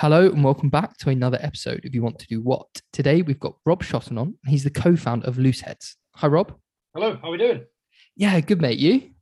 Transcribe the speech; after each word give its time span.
Hello 0.00 0.26
and 0.26 0.44
welcome 0.44 0.68
back 0.68 0.98
to 0.98 1.08
another 1.08 1.38
episode 1.40 1.86
of 1.86 1.94
You 1.94 2.02
Want 2.02 2.18
to 2.18 2.26
Do 2.26 2.42
What. 2.42 2.66
Today 2.92 3.22
we've 3.22 3.40
got 3.40 3.56
Rob 3.64 3.82
Shotton 3.82 4.18
on. 4.18 4.34
He's 4.44 4.62
the 4.62 4.68
co-founder 4.68 5.26
of 5.26 5.36
Looseheadz. 5.36 5.94
Hi, 6.16 6.26
Rob. 6.26 6.54
Hello, 6.94 7.16
how 7.16 7.28
are 7.28 7.30
we 7.30 7.38
doing? 7.38 7.64
Yeah, 8.14 8.38
good 8.40 8.60
mate. 8.60 8.78
You? 8.78 9.12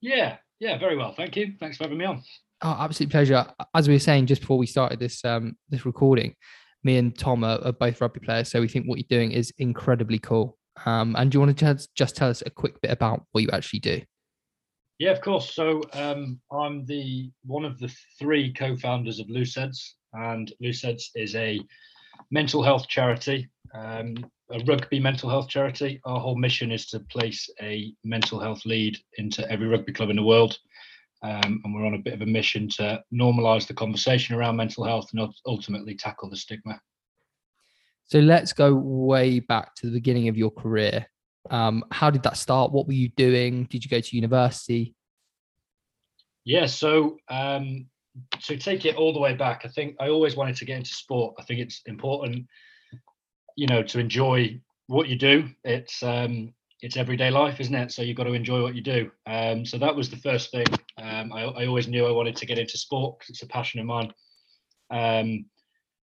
Yeah, 0.00 0.38
yeah, 0.58 0.78
very 0.78 0.96
well. 0.96 1.12
Thank 1.12 1.36
you. 1.36 1.52
Thanks 1.60 1.76
for 1.76 1.84
having 1.84 1.98
me 1.98 2.06
on. 2.06 2.22
Oh, 2.62 2.78
absolute 2.80 3.10
pleasure. 3.10 3.44
As 3.74 3.88
we 3.88 3.94
were 3.94 4.00
saying 4.00 4.24
just 4.24 4.40
before 4.40 4.56
we 4.56 4.64
started 4.64 5.00
this 5.00 5.22
um, 5.22 5.54
this 5.68 5.84
recording, 5.84 6.34
me 6.82 6.96
and 6.96 7.14
Tom 7.14 7.44
are, 7.44 7.58
are 7.62 7.72
both 7.72 8.00
rugby 8.00 8.20
players, 8.20 8.48
so 8.50 8.62
we 8.62 8.68
think 8.68 8.86
what 8.86 8.98
you're 8.98 9.18
doing 9.18 9.32
is 9.32 9.52
incredibly 9.58 10.18
cool. 10.18 10.56
Um, 10.86 11.14
and 11.18 11.30
do 11.30 11.36
you 11.36 11.40
want 11.40 11.58
to 11.58 11.62
just, 11.62 11.94
just 11.94 12.16
tell 12.16 12.30
us 12.30 12.42
a 12.46 12.48
quick 12.48 12.80
bit 12.80 12.90
about 12.90 13.26
what 13.32 13.42
you 13.42 13.50
actually 13.52 13.80
do? 13.80 14.00
Yeah, 14.98 15.10
of 15.10 15.20
course. 15.20 15.54
So 15.54 15.82
um, 15.92 16.40
I'm 16.50 16.86
the 16.86 17.30
one 17.44 17.64
of 17.64 17.78
the 17.78 17.94
three 18.18 18.52
co-founders 18.52 19.20
of 19.20 19.26
Looseheadz, 19.26 19.78
and 20.14 20.52
Looseheadz 20.62 21.10
is 21.14 21.34
a 21.34 21.60
mental 22.30 22.62
health 22.62 22.88
charity, 22.88 23.48
um, 23.74 24.16
a 24.50 24.58
rugby 24.64 24.98
mental 24.98 25.28
health 25.28 25.48
charity. 25.48 26.00
Our 26.04 26.18
whole 26.18 26.36
mission 26.36 26.72
is 26.72 26.86
to 26.86 27.00
place 27.00 27.48
a 27.60 27.92
mental 28.04 28.40
health 28.40 28.64
lead 28.64 28.96
into 29.18 29.48
every 29.50 29.66
rugby 29.66 29.92
club 29.92 30.10
in 30.10 30.16
the 30.16 30.22
world. 30.22 30.58
Um, 31.22 31.60
and 31.64 31.74
we're 31.74 31.86
on 31.86 31.94
a 31.94 31.98
bit 31.98 32.14
of 32.14 32.22
a 32.22 32.26
mission 32.26 32.68
to 32.76 33.02
normalise 33.12 33.66
the 33.66 33.74
conversation 33.74 34.34
around 34.34 34.56
mental 34.56 34.84
health 34.84 35.08
and 35.12 35.28
ultimately 35.46 35.94
tackle 35.94 36.30
the 36.30 36.36
stigma. 36.36 36.80
So 38.04 38.20
let's 38.20 38.52
go 38.52 38.74
way 38.74 39.40
back 39.40 39.74
to 39.76 39.86
the 39.86 39.92
beginning 39.92 40.28
of 40.28 40.36
your 40.36 40.50
career. 40.50 41.06
Um, 41.50 41.84
how 41.90 42.10
did 42.10 42.22
that 42.24 42.36
start? 42.36 42.72
What 42.72 42.86
were 42.86 42.92
you 42.92 43.08
doing? 43.10 43.64
Did 43.64 43.84
you 43.84 43.90
go 43.90 44.00
to 44.00 44.16
university? 44.16 44.94
Yeah, 46.44 46.66
so 46.66 47.18
um, 47.28 47.86
to 48.44 48.56
take 48.56 48.84
it 48.84 48.96
all 48.96 49.12
the 49.12 49.20
way 49.20 49.34
back, 49.34 49.62
I 49.64 49.68
think 49.68 49.96
I 50.00 50.08
always 50.08 50.36
wanted 50.36 50.56
to 50.56 50.64
get 50.64 50.78
into 50.78 50.90
sport. 50.90 51.34
I 51.38 51.42
think 51.42 51.60
it's 51.60 51.82
important, 51.86 52.46
you 53.56 53.66
know, 53.66 53.82
to 53.82 53.98
enjoy 53.98 54.60
what 54.86 55.08
you 55.08 55.16
do. 55.16 55.48
It's 55.64 56.02
um, 56.02 56.54
it's 56.82 56.96
everyday 56.96 57.30
life, 57.30 57.60
isn't 57.60 57.74
it? 57.74 57.90
So 57.92 58.02
you've 58.02 58.16
got 58.16 58.24
to 58.24 58.32
enjoy 58.32 58.62
what 58.62 58.74
you 58.74 58.82
do. 58.82 59.10
Um, 59.26 59.64
so 59.64 59.78
that 59.78 59.96
was 59.96 60.10
the 60.10 60.18
first 60.18 60.50
thing. 60.50 60.66
Um, 60.98 61.32
I, 61.32 61.42
I 61.42 61.66
always 61.66 61.88
knew 61.88 62.06
I 62.06 62.12
wanted 62.12 62.36
to 62.36 62.46
get 62.46 62.58
into 62.58 62.78
sport 62.78 63.18
because 63.18 63.30
it's 63.30 63.42
a 63.42 63.48
passion 63.48 63.80
of 63.80 63.86
mine. 63.86 64.12
Um, 64.90 65.46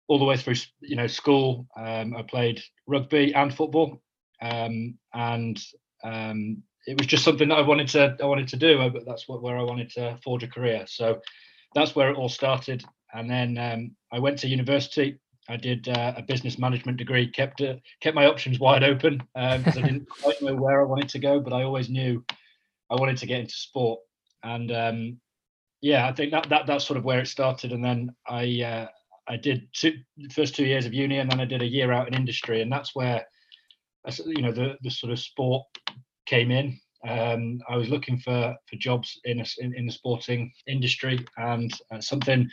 all 0.07 0.19
the 0.19 0.25
way 0.25 0.37
through, 0.37 0.55
you 0.79 0.95
know, 0.95 1.07
school, 1.07 1.67
um, 1.75 2.15
I 2.15 2.21
played 2.21 2.61
rugby 2.85 3.33
and 3.33 3.53
football, 3.53 4.01
um, 4.41 4.97
and 5.13 5.59
um, 6.03 6.63
it 6.85 6.97
was 6.97 7.07
just 7.07 7.23
something 7.23 7.49
that 7.49 7.57
I 7.57 7.61
wanted 7.61 7.89
to 7.89 8.15
I 8.21 8.25
wanted 8.25 8.47
to 8.49 8.57
do. 8.57 8.81
I, 8.81 8.91
that's 9.05 9.27
what 9.27 9.41
where 9.41 9.57
I 9.57 9.63
wanted 9.63 9.89
to 9.91 10.17
forge 10.23 10.43
a 10.43 10.47
career. 10.47 10.85
So 10.87 11.21
that's 11.75 11.95
where 11.95 12.09
it 12.09 12.17
all 12.17 12.29
started. 12.29 12.83
And 13.13 13.29
then 13.29 13.57
um, 13.57 13.91
I 14.11 14.19
went 14.19 14.39
to 14.39 14.47
university. 14.47 15.19
I 15.49 15.57
did 15.57 15.87
uh, 15.87 16.13
a 16.17 16.21
business 16.21 16.57
management 16.57 16.97
degree. 16.97 17.27
kept 17.27 17.61
uh, 17.61 17.75
kept 18.01 18.15
my 18.15 18.25
options 18.25 18.59
wide 18.59 18.83
open 18.83 19.21
because 19.33 19.77
um, 19.77 19.83
I 19.83 19.87
didn't 19.87 20.09
quite 20.21 20.41
know 20.41 20.55
where 20.55 20.81
I 20.81 20.85
wanted 20.85 21.09
to 21.09 21.19
go, 21.19 21.39
but 21.39 21.53
I 21.53 21.63
always 21.63 21.89
knew 21.89 22.23
I 22.89 22.95
wanted 22.95 23.17
to 23.17 23.25
get 23.25 23.41
into 23.41 23.55
sport. 23.55 23.99
And 24.43 24.71
um, 24.71 25.17
yeah, 25.81 26.07
I 26.07 26.13
think 26.13 26.31
that 26.31 26.49
that 26.49 26.67
that's 26.67 26.85
sort 26.85 26.97
of 26.97 27.05
where 27.05 27.19
it 27.19 27.27
started. 27.27 27.71
And 27.71 27.83
then 27.83 28.15
I 28.27 28.61
uh, 28.61 28.87
I 29.27 29.37
did 29.37 29.67
two, 29.73 29.93
the 30.17 30.29
first 30.29 30.55
two 30.55 30.65
years 30.65 30.85
of 30.85 30.93
uni, 30.93 31.17
and 31.17 31.29
then 31.29 31.39
I 31.39 31.45
did 31.45 31.61
a 31.61 31.67
year 31.67 31.91
out 31.91 32.07
in 32.07 32.13
industry, 32.13 32.61
and 32.61 32.71
that's 32.71 32.95
where 32.95 33.25
you 34.25 34.41
know 34.41 34.51
the 34.51 34.77
the 34.81 34.91
sort 34.91 35.11
of 35.11 35.19
sport 35.19 35.63
came 36.25 36.51
in. 36.51 36.79
Um, 37.07 37.59
I 37.69 37.77
was 37.77 37.89
looking 37.89 38.17
for 38.17 38.55
for 38.69 38.75
jobs 38.77 39.19
in 39.25 39.39
a, 39.39 39.45
in, 39.59 39.73
in 39.75 39.85
the 39.85 39.91
sporting 39.91 40.51
industry 40.67 41.25
and 41.37 41.71
uh, 41.91 42.01
something 42.01 42.49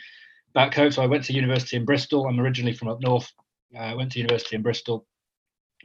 back 0.53 0.73
home. 0.73 0.91
So 0.91 1.03
I 1.03 1.07
went 1.07 1.23
to 1.25 1.33
university 1.33 1.77
in 1.77 1.85
Bristol. 1.85 2.27
I'm 2.27 2.39
originally 2.39 2.73
from 2.73 2.87
up 2.87 3.01
north. 3.01 3.31
Uh, 3.75 3.79
I 3.79 3.93
went 3.93 4.11
to 4.13 4.19
university 4.19 4.55
in 4.55 4.61
Bristol 4.61 5.05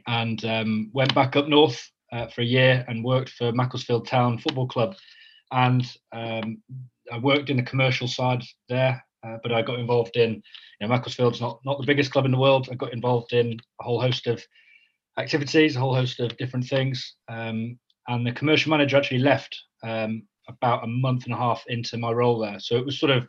and 0.07 0.43
um, 0.45 0.89
went 0.93 1.13
back 1.13 1.35
up 1.35 1.47
north 1.47 1.91
uh, 2.11 2.27
for 2.27 2.41
a 2.41 2.45
year 2.45 2.85
and 2.87 3.03
worked 3.03 3.29
for 3.29 3.51
Macclesfield 3.51 4.07
Town 4.07 4.37
Football 4.37 4.67
Club. 4.67 4.95
And 5.51 5.85
um, 6.13 6.61
I 7.11 7.17
worked 7.17 7.49
in 7.49 7.57
the 7.57 7.63
commercial 7.63 8.07
side 8.07 8.43
there, 8.69 9.03
uh, 9.25 9.37
but 9.43 9.51
I 9.51 9.61
got 9.61 9.79
involved 9.79 10.15
in, 10.15 10.35
you 10.35 10.41
know, 10.81 10.87
Macclesfield's 10.87 11.41
not, 11.41 11.59
not 11.65 11.79
the 11.79 11.85
biggest 11.85 12.11
club 12.11 12.25
in 12.25 12.31
the 12.31 12.37
world. 12.37 12.69
I 12.71 12.75
got 12.75 12.93
involved 12.93 13.33
in 13.33 13.59
a 13.79 13.83
whole 13.83 14.01
host 14.01 14.27
of 14.27 14.43
activities, 15.21 15.75
a 15.75 15.79
whole 15.79 15.95
host 15.95 16.19
of 16.19 16.37
different 16.37 16.67
things. 16.67 17.15
Um, 17.29 17.79
and 18.07 18.25
the 18.25 18.31
commercial 18.31 18.69
manager 18.69 18.97
actually 18.97 19.19
left 19.19 19.57
um, 19.83 20.23
about 20.47 20.83
a 20.83 20.87
month 20.87 21.25
and 21.25 21.33
a 21.33 21.37
half 21.37 21.63
into 21.67 21.97
my 21.97 22.11
role 22.11 22.39
there. 22.39 22.59
So 22.59 22.75
it 22.75 22.85
was 22.85 22.99
sort 22.99 23.11
of 23.11 23.27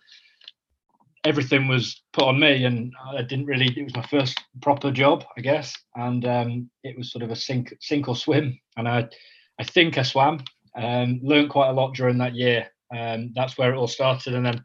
everything 1.25 1.69
was 1.69 2.03
put 2.13 2.25
on 2.25 2.41
me, 2.41 2.65
and 2.65 2.93
I 3.17 3.23
didn't 3.23 3.47
really. 3.47 3.67
It 3.67 3.85
was 3.85 3.97
my 3.97 4.07
first 4.07 4.41
proper 4.61 4.91
job, 4.91 5.25
I 5.37 5.41
guess, 5.41 5.75
and 5.95 6.27
um, 6.27 6.71
it 6.83 6.97
was 6.97 7.13
sort 7.13 7.23
of 7.23 7.31
a 7.31 7.37
sink, 7.37 7.75
sink 7.81 8.09
or 8.09 8.17
swim. 8.17 8.59
And 8.77 8.89
I, 8.89 9.09
I 9.59 9.65
think 9.65 9.99
I 9.99 10.03
swam. 10.03 10.41
Um, 10.75 11.21
learned 11.23 11.51
quite 11.51 11.69
a 11.69 11.75
lot 11.75 11.95
during 11.95 12.19
that 12.19 12.35
year. 12.35 12.67
Um, 12.97 13.33
that's 13.35 13.59
where 13.59 13.73
it 13.73 13.77
all 13.77 13.89
started, 13.89 14.35
and 14.35 14.45
then 14.45 14.63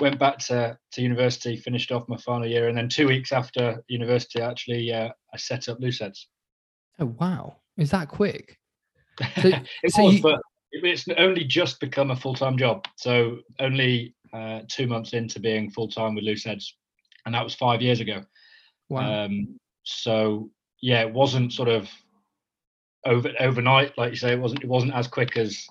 went 0.00 0.18
back 0.18 0.38
to, 0.38 0.78
to 0.92 1.02
university, 1.02 1.56
finished 1.56 1.90
off 1.90 2.08
my 2.08 2.16
final 2.18 2.46
year, 2.46 2.68
and 2.68 2.78
then 2.78 2.88
two 2.88 3.08
weeks 3.08 3.32
after 3.32 3.82
university, 3.88 4.40
actually, 4.40 4.92
uh, 4.92 5.08
I 5.34 5.36
set 5.36 5.68
up 5.68 5.80
Looseheadz. 5.80 6.26
Oh 6.98 7.14
wow! 7.18 7.56
Is 7.76 7.90
that 7.90 8.08
quick? 8.08 8.58
So, 9.40 9.48
it 9.82 9.92
so 9.92 10.04
was, 10.04 10.14
you... 10.14 10.22
but 10.22 10.40
it's 10.72 11.06
only 11.16 11.44
just 11.44 11.80
become 11.80 12.10
a 12.10 12.16
full 12.16 12.34
time 12.34 12.58
job. 12.58 12.86
So 12.96 13.38
only 13.60 14.14
uh, 14.32 14.60
two 14.68 14.86
months 14.86 15.12
into 15.12 15.40
being 15.40 15.70
full 15.70 15.88
time 15.88 16.14
with 16.14 16.24
Loose 16.24 16.44
Looseheadz, 16.44 16.64
and 17.26 17.34
that 17.34 17.44
was 17.44 17.54
five 17.54 17.82
years 17.82 18.00
ago. 18.00 18.22
Wow. 18.88 19.24
Um, 19.24 19.58
so 19.84 20.50
yeah, 20.82 21.00
it 21.00 21.12
wasn't 21.12 21.52
sort 21.52 21.68
of 21.68 21.88
over 23.04 23.32
overnight, 23.40 23.96
like 23.96 24.10
you 24.10 24.16
say. 24.16 24.32
It 24.32 24.40
wasn't. 24.40 24.64
It 24.64 24.68
wasn't 24.68 24.94
as 24.94 25.08
quick 25.08 25.36
as 25.36 25.66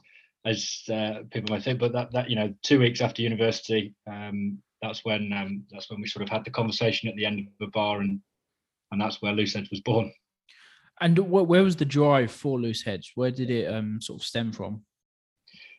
as 0.46 0.82
uh, 0.92 1.24
people 1.32 1.54
might 1.54 1.64
think. 1.64 1.80
But 1.80 1.94
that 1.94 2.12
that 2.14 2.30
you 2.30 2.36
know, 2.36 2.54
two 2.64 2.80
weeks 2.80 3.02
after 3.02 3.22
university, 3.22 3.94
um, 4.10 4.60
that's 4.82 5.04
when 5.04 5.32
um, 5.34 5.64
that's 5.72 5.90
when 5.90 6.02
we 6.02 6.08
sort 6.08 6.24
of 6.24 6.30
had 6.30 6.46
the 6.46 6.52
conversation 6.52 7.10
at 7.10 7.16
the 7.16 7.26
end 7.26 7.40
of 7.40 7.46
the 7.60 7.68
bar, 7.68 8.02
and 8.02 8.20
and 8.92 9.02
that's 9.02 9.22
where 9.22 9.34
Loose 9.34 9.56
Looseheadz 9.56 9.70
was 9.70 9.82
born. 9.82 10.12
And 11.00 11.18
where 11.20 11.64
was 11.64 11.76
the 11.76 11.86
drive 11.86 12.32
for 12.32 12.58
Looseheadz? 12.58 13.08
Where 13.16 13.32
did 13.32 13.52
it 13.52 13.72
um, 13.72 14.02
sort 14.02 14.22
of 14.22 14.26
stem 14.26 14.52
from? 14.52 14.84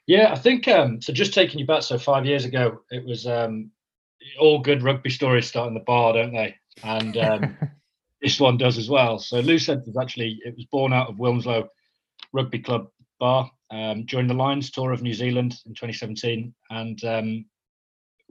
Yeah, 0.06 0.32
I 0.32 0.36
think 0.36 0.68
um, 0.68 1.02
so. 1.02 1.12
Just 1.12 1.34
taking 1.34 1.58
you 1.58 1.66
back, 1.66 1.82
so 1.82 1.98
five 1.98 2.24
years 2.24 2.44
ago, 2.44 2.80
it 2.90 3.04
was 3.04 3.26
um, 3.26 3.70
all 4.40 4.58
good 4.58 4.82
rugby 4.82 5.10
stories 5.10 5.46
start 5.46 5.68
in 5.68 5.74
the 5.74 5.80
bar, 5.80 6.14
don't 6.14 6.32
they? 6.32 6.54
And 6.82 7.16
um, 7.16 7.58
this 8.22 8.40
one 8.40 8.56
does 8.56 8.78
as 8.78 8.88
well. 8.88 9.18
So 9.18 9.40
Loose 9.40 9.66
Looseheadz 9.66 9.86
was 9.86 9.98
actually 10.00 10.40
it 10.44 10.54
was 10.56 10.66
born 10.66 10.92
out 10.92 11.08
of 11.08 11.16
Wilmslow 11.16 11.68
Rugby 12.32 12.60
Club 12.60 12.88
bar 13.20 13.50
um, 13.70 14.04
during 14.06 14.28
the 14.28 14.34
Lions 14.34 14.70
tour 14.70 14.92
of 14.92 15.02
New 15.02 15.14
Zealand 15.14 15.56
in 15.66 15.74
2017, 15.74 16.54
and 16.70 17.04
um, 17.04 17.44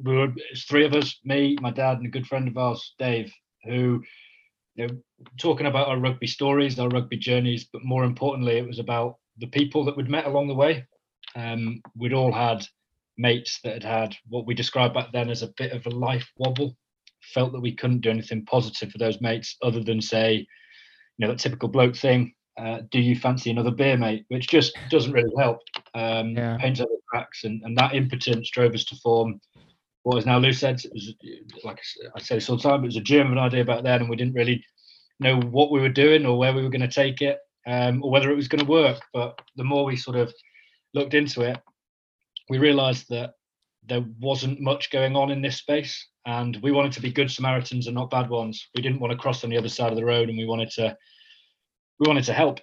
we 0.03 0.15
were 0.15 0.33
it's 0.51 0.63
three 0.63 0.85
of 0.85 0.93
us, 0.93 1.19
me, 1.23 1.57
my 1.61 1.71
dad, 1.71 1.97
and 1.97 2.07
a 2.07 2.09
good 2.09 2.27
friend 2.27 2.47
of 2.47 2.57
ours, 2.57 2.93
Dave, 2.97 3.31
who 3.65 4.03
you 4.77 4.87
know, 4.87 4.95
talking 5.39 5.65
about 5.65 5.87
our 5.87 5.99
rugby 5.99 6.27
stories, 6.27 6.79
our 6.79 6.87
rugby 6.87 7.17
journeys, 7.17 7.65
but 7.73 7.83
more 7.83 8.03
importantly, 8.03 8.57
it 8.57 8.67
was 8.67 8.79
about 8.79 9.15
the 9.39 9.47
people 9.47 9.83
that 9.83 9.97
we'd 9.97 10.09
met 10.09 10.25
along 10.25 10.47
the 10.47 10.53
way. 10.53 10.85
Um, 11.35 11.81
we'd 11.95 12.13
all 12.13 12.31
had 12.31 12.65
mates 13.17 13.59
that 13.63 13.73
had 13.73 13.83
had 13.83 14.15
what 14.29 14.45
we 14.45 14.53
described 14.53 14.93
back 14.93 15.11
then 15.11 15.29
as 15.29 15.41
a 15.41 15.53
bit 15.57 15.71
of 15.71 15.85
a 15.87 15.89
life 15.89 16.31
wobble. 16.37 16.77
Felt 17.33 17.51
that 17.53 17.59
we 17.59 17.73
couldn't 17.73 18.01
do 18.01 18.11
anything 18.11 18.45
positive 18.45 18.91
for 18.91 18.99
those 18.99 19.19
mates 19.19 19.57
other 19.63 19.83
than 19.83 19.99
say, 19.99 20.35
you 21.17 21.25
know, 21.25 21.27
that 21.29 21.39
typical 21.39 21.67
bloke 21.67 21.95
thing. 21.95 22.33
Uh, 22.59 22.81
do 22.91 22.99
you 22.99 23.15
fancy 23.15 23.49
another 23.49 23.71
beer, 23.71 23.97
mate? 23.97 24.25
Which 24.29 24.47
just 24.47 24.77
doesn't 24.89 25.11
really 25.11 25.33
help. 25.37 25.59
Um, 25.95 26.29
yeah. 26.29 26.57
Paints 26.57 26.79
over 26.79 26.91
cracks, 27.09 27.43
and, 27.43 27.61
and 27.63 27.75
that 27.77 27.95
impotence 27.95 28.49
drove 28.51 28.73
us 28.73 28.85
to 28.85 28.95
form 28.97 29.39
what 30.07 30.19
is 30.19 30.25
now 30.25 30.39
Looseheadz. 30.39 30.85
It 30.85 30.93
was 30.93 31.13
like 31.65 31.81
I 32.15 32.21
say 32.21 32.35
this 32.35 32.49
all 32.49 32.55
the 32.55 32.63
time. 32.63 32.81
It 32.81 32.87
was 32.87 32.95
a 32.95 33.01
germ 33.01 33.27
of 33.27 33.33
an 33.33 33.39
idea 33.39 33.65
back 33.65 33.83
then, 33.83 33.99
and 33.99 34.09
we 34.09 34.15
didn't 34.15 34.35
really 34.35 34.63
know 35.19 35.37
what 35.41 35.69
we 35.69 35.81
were 35.81 35.89
doing 35.89 36.25
or 36.25 36.37
where 36.37 36.53
we 36.53 36.63
were 36.63 36.69
going 36.69 36.79
to 36.79 36.87
take 36.87 37.21
it, 37.21 37.39
um, 37.67 38.01
or 38.01 38.09
whether 38.09 38.31
it 38.31 38.35
was 38.35 38.47
going 38.47 38.63
to 38.63 38.71
work. 38.71 39.01
But 39.13 39.37
the 39.57 39.65
more 39.65 39.83
we 39.83 39.97
sort 39.97 40.15
of 40.15 40.33
looked 40.93 41.13
into 41.13 41.41
it, 41.41 41.59
we 42.49 42.57
realised 42.57 43.09
that 43.09 43.33
there 43.85 44.05
wasn't 44.21 44.61
much 44.61 44.91
going 44.91 45.17
on 45.17 45.29
in 45.29 45.41
this 45.41 45.57
space, 45.57 46.07
and 46.25 46.57
we 46.63 46.71
wanted 46.71 46.93
to 46.93 47.01
be 47.01 47.11
good 47.11 47.29
Samaritans 47.29 47.87
and 47.87 47.95
not 47.95 48.09
bad 48.09 48.29
ones. 48.29 48.65
We 48.75 48.81
didn't 48.81 49.01
want 49.01 49.11
to 49.11 49.17
cross 49.17 49.43
on 49.43 49.49
the 49.49 49.57
other 49.57 49.67
side 49.67 49.91
of 49.91 49.97
the 49.97 50.05
road, 50.05 50.29
and 50.29 50.37
we 50.37 50.45
wanted 50.45 50.69
to 50.71 50.95
we 51.99 52.07
wanted 52.07 52.23
to 52.23 52.33
help. 52.33 52.61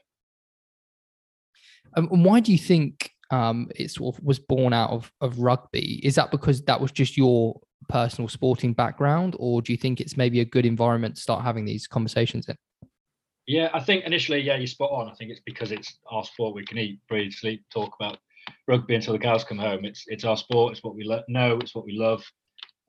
Um, 1.95 2.09
and 2.11 2.25
why 2.25 2.41
do 2.41 2.53
you 2.53 2.59
think 2.59 3.14
um, 3.35 3.69
it 3.75 3.91
sort 3.91 4.15
of 4.15 4.23
was 4.23 4.39
born 4.39 4.73
out 4.73 4.91
of, 4.91 5.13
of 5.21 5.39
rugby. 5.39 6.01
Is 6.05 6.15
that 6.15 6.31
because 6.31 6.63
that 6.63 6.81
was 6.81 6.93
just 6.93 7.17
your 7.17 7.61
personal 7.89 8.29
sporting 8.29 8.73
background, 8.73 9.35
or 9.39 9.61
do 9.61 9.73
you 9.73 9.77
think 9.77 10.01
it's 10.01 10.17
maybe 10.17 10.41
a 10.41 10.45
good 10.45 10.65
environment 10.65 11.17
to 11.17 11.23
start 11.23 11.43
having 11.43 11.65
these 11.65 11.87
conversations 11.87 12.49
in? 12.49 12.57
Yeah, 13.47 13.69
I 13.75 13.81
think 13.81 14.05
initially, 14.05 14.41
yeah, 14.41 14.57
you're 14.57 14.67
spot 14.67 14.91
on. 14.91 15.11
I 15.11 15.15
think 15.15 15.31
it's 15.31 15.43
because 15.45 15.73
it's 15.73 15.99
our 16.11 16.25
sport. 16.25 16.55
We 16.55 16.65
can 16.65 16.79
eat, 16.79 17.01
breathe, 17.09 17.33
sleep, 17.33 17.63
talk 17.73 17.95
about 18.01 18.19
rugby 18.69 18.95
until 18.95 19.13
the 19.13 19.19
cows 19.19 19.45
come 19.45 19.59
home. 19.59 19.85
It's 19.85 20.05
it's 20.07 20.25
our 20.25 20.37
sport. 20.37 20.73
It's 20.73 20.85
what 20.85 20.95
we 20.95 21.05
lo- 21.05 21.29
know. 21.29 21.59
It's 21.59 21.75
what 21.75 21.85
we 21.85 21.99
love. 21.99 22.25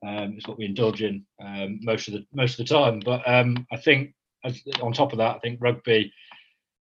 Um, 0.06 0.34
it's 0.36 0.46
what 0.46 0.58
we 0.58 0.66
indulge 0.66 1.02
in 1.02 1.24
um, 1.44 1.80
most 1.82 2.08
of 2.08 2.14
the 2.14 2.24
most 2.32 2.58
of 2.58 2.66
the 2.66 2.74
time. 2.74 3.00
But 3.00 3.22
um, 3.26 3.66
I 3.72 3.76
think 3.76 4.14
as, 4.44 4.62
on 4.80 4.92
top 4.92 5.12
of 5.12 5.18
that, 5.18 5.36
I 5.36 5.38
think 5.40 5.58
rugby, 5.60 6.12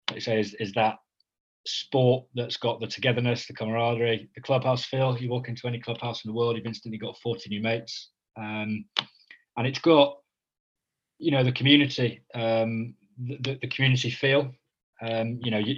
like 0.09 0.17
you 0.17 0.21
say, 0.21 0.41
is, 0.41 0.55
is 0.55 0.73
that 0.73 0.97
sport 1.69 2.25
that's 2.35 2.57
got 2.57 2.81
the 2.81 2.87
togetherness, 2.87 3.47
the 3.47 3.53
camaraderie, 3.53 4.29
the 4.35 4.41
clubhouse 4.41 4.85
feel. 4.85 5.19
You 5.19 5.29
walk 5.29 5.49
into 5.49 5.67
any 5.67 5.79
clubhouse 5.79 6.25
in 6.25 6.31
the 6.31 6.35
world, 6.35 6.57
you've 6.57 6.67
instantly 6.67 6.99
got 6.99 7.19
40 7.19 7.51
new 7.51 7.61
mates. 7.61 8.09
Um, 8.37 8.87
and 9.57 9.67
it's 9.67 9.79
got, 9.79 10.17
you 11.19 11.31
know, 11.31 11.45
the 11.45 11.53
community, 11.53 12.23
um, 12.35 12.95
the, 13.19 13.59
the 13.61 13.69
community 13.69 14.11
feel. 14.11 14.53
Um, 15.03 15.39
you 15.43 15.51
know, 15.51 15.59
you, 15.59 15.75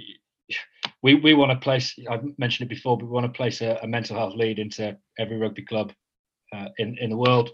we, 1.03 1.15
we 1.15 1.33
want 1.33 1.51
to 1.51 1.57
place, 1.57 1.93
I've 2.09 2.23
mentioned 2.37 2.71
it 2.71 2.75
before, 2.75 2.97
but 2.97 3.05
we 3.05 3.11
want 3.11 3.25
to 3.25 3.37
place 3.37 3.61
a, 3.61 3.77
a 3.83 3.87
mental 3.87 4.15
health 4.15 4.35
lead 4.35 4.59
into 4.59 4.97
every 5.19 5.37
rugby 5.37 5.63
club 5.63 5.91
uh, 6.55 6.67
in, 6.77 6.97
in 6.99 7.09
the 7.09 7.17
world. 7.17 7.49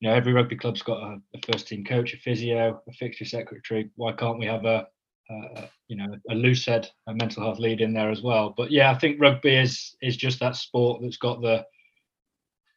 You 0.00 0.08
know, 0.08 0.14
every 0.14 0.32
rugby 0.32 0.56
club's 0.56 0.82
got 0.82 1.02
a, 1.02 1.18
a 1.34 1.52
first 1.52 1.68
team 1.68 1.84
coach, 1.84 2.14
a 2.14 2.16
physio, 2.16 2.80
a 2.88 2.92
fixture 2.92 3.24
secretary. 3.24 3.90
Why 3.96 4.12
can't 4.12 4.38
we 4.38 4.46
have 4.46 4.64
a, 4.64 4.86
uh, 5.32 5.66
you 5.88 5.96
know, 5.96 6.16
a 6.30 6.34
loose 6.34 6.66
head, 6.66 6.90
a 7.06 7.14
mental 7.14 7.42
health 7.42 7.58
lead 7.58 7.80
in 7.80 7.92
there 7.92 8.10
as 8.10 8.22
well. 8.22 8.54
But 8.56 8.70
yeah, 8.70 8.90
I 8.90 8.98
think 8.98 9.20
rugby 9.20 9.56
is 9.56 9.96
is 10.02 10.16
just 10.16 10.40
that 10.40 10.56
sport 10.56 11.00
that's 11.02 11.16
got 11.16 11.40
the 11.40 11.64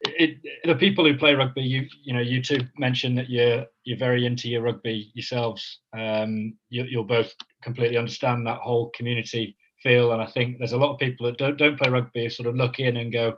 it, 0.02 0.38
the 0.64 0.74
people 0.74 1.04
who 1.04 1.16
play 1.16 1.34
rugby. 1.34 1.62
You 1.62 1.86
you 2.02 2.12
know, 2.12 2.20
you 2.20 2.42
two 2.42 2.60
mentioned 2.78 3.18
that 3.18 3.30
you're 3.30 3.66
you're 3.84 3.98
very 3.98 4.26
into 4.26 4.48
your 4.48 4.62
rugby 4.62 5.10
yourselves. 5.14 5.80
Um, 5.96 6.54
you, 6.68 6.84
you'll 6.84 7.04
both 7.04 7.34
completely 7.62 7.96
understand 7.96 8.46
that 8.46 8.60
whole 8.60 8.90
community 8.90 9.56
feel, 9.82 10.12
and 10.12 10.22
I 10.22 10.26
think 10.26 10.58
there's 10.58 10.72
a 10.72 10.78
lot 10.78 10.92
of 10.92 10.98
people 10.98 11.26
that 11.26 11.38
don't 11.38 11.56
don't 11.56 11.78
play 11.78 11.90
rugby 11.90 12.28
sort 12.28 12.48
of 12.48 12.56
look 12.56 12.78
in 12.78 12.96
and 12.98 13.12
go, 13.12 13.36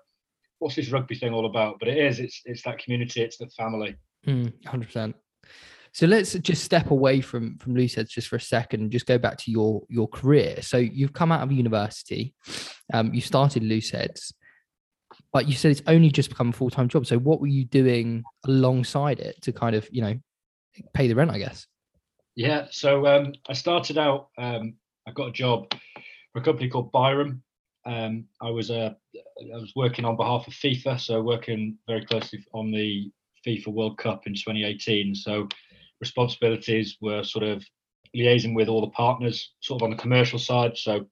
"What's 0.59 0.77
this 0.77 0.91
rugby 0.91 1.15
thing 1.15 1.33
all 1.33 1.47
about?" 1.47 1.79
But 1.79 1.89
it 1.89 1.99
is. 1.99 2.19
It's 2.21 2.43
it's 2.45 2.63
that 2.63 2.79
community. 2.79 3.23
It's 3.23 3.39
the 3.39 3.49
family. 3.51 3.97
Hmm, 4.25 4.47
hundred 4.67 4.87
percent. 4.87 5.17
So 5.93 6.07
let's 6.07 6.35
just 6.35 6.65
step 6.65 6.91
away 6.91 7.21
from 7.21 7.59
from 7.59 7.75
Looseheadz 7.75 8.09
just 8.09 8.29
for 8.29 8.37
a 8.37 8.41
second 8.41 8.81
and 8.81 8.91
just 8.91 9.07
go 9.07 9.19
back 9.19 9.39
to 9.39 9.51
your 9.51 9.83
your 9.89 10.09
career. 10.09 10.63
So 10.63 10.77
you've 10.77 11.13
come 11.13 11.33
out 11.33 11.43
of 11.43 11.53
university, 11.53 12.35
um, 12.93 13.13
you 13.15 13.21
started 13.21 13.63
Looseheadz, 13.63 14.33
but 15.33 15.49
you 15.49 15.55
said 15.55 15.71
it's 15.71 15.83
only 15.87 16.11
just 16.11 16.31
become 16.31 16.51
a 16.51 16.53
full 16.53 16.71
time 16.71 16.89
job. 16.89 17.07
So 17.07 17.19
what 17.19 17.41
were 17.41 17.47
you 17.47 17.65
doing 17.65 18.23
alongside 18.47 19.21
it 19.21 19.41
to 19.43 19.53
kind 19.53 19.75
of 19.75 19.89
you 19.91 20.03
know 20.03 20.15
pay 20.95 21.09
the 21.09 21.15
rent? 21.15 21.31
I 21.31 21.39
guess. 21.39 21.67
Yeah. 22.35 22.67
So 22.71 23.07
um, 23.07 23.35
I 23.49 23.53
started 23.53 23.99
out. 23.99 24.29
Um, 24.39 24.75
I 25.07 25.13
got 25.13 25.29
a 25.29 25.33
job 25.33 25.73
for 26.33 26.41
a 26.41 26.43
company 26.43 26.69
called 26.69 26.93
Byrom. 26.93 27.41
Um, 27.87 28.27
I 28.41 28.51
was 28.51 28.71
uh, 28.71 28.93
I 29.17 29.57
was 29.57 29.73
working 29.75 30.05
on 30.05 30.17
behalf 30.17 30.47
of 30.47 30.53
FIFA, 30.53 31.01
so 31.01 31.23
working 31.23 31.79
very 31.87 32.05
closely 32.05 32.45
on 32.53 32.71
the 32.71 33.11
FIFA 33.47 33.69
World 33.69 33.99
Cup 33.99 34.27
in 34.27 34.35
2018. 34.35 35.15
So 35.15 35.49
responsibilities 36.01 36.97
were 37.01 37.23
sort 37.23 37.45
of 37.45 37.65
liaising 38.17 38.55
with 38.55 38.69
all 38.69 38.81
the 38.81 38.91
partners, 38.91 39.53
sort 39.61 39.83
of 39.83 39.85
on 39.85 39.91
the 39.91 40.03
commercial 40.03 40.39
side. 40.39 40.77
So 40.77 41.07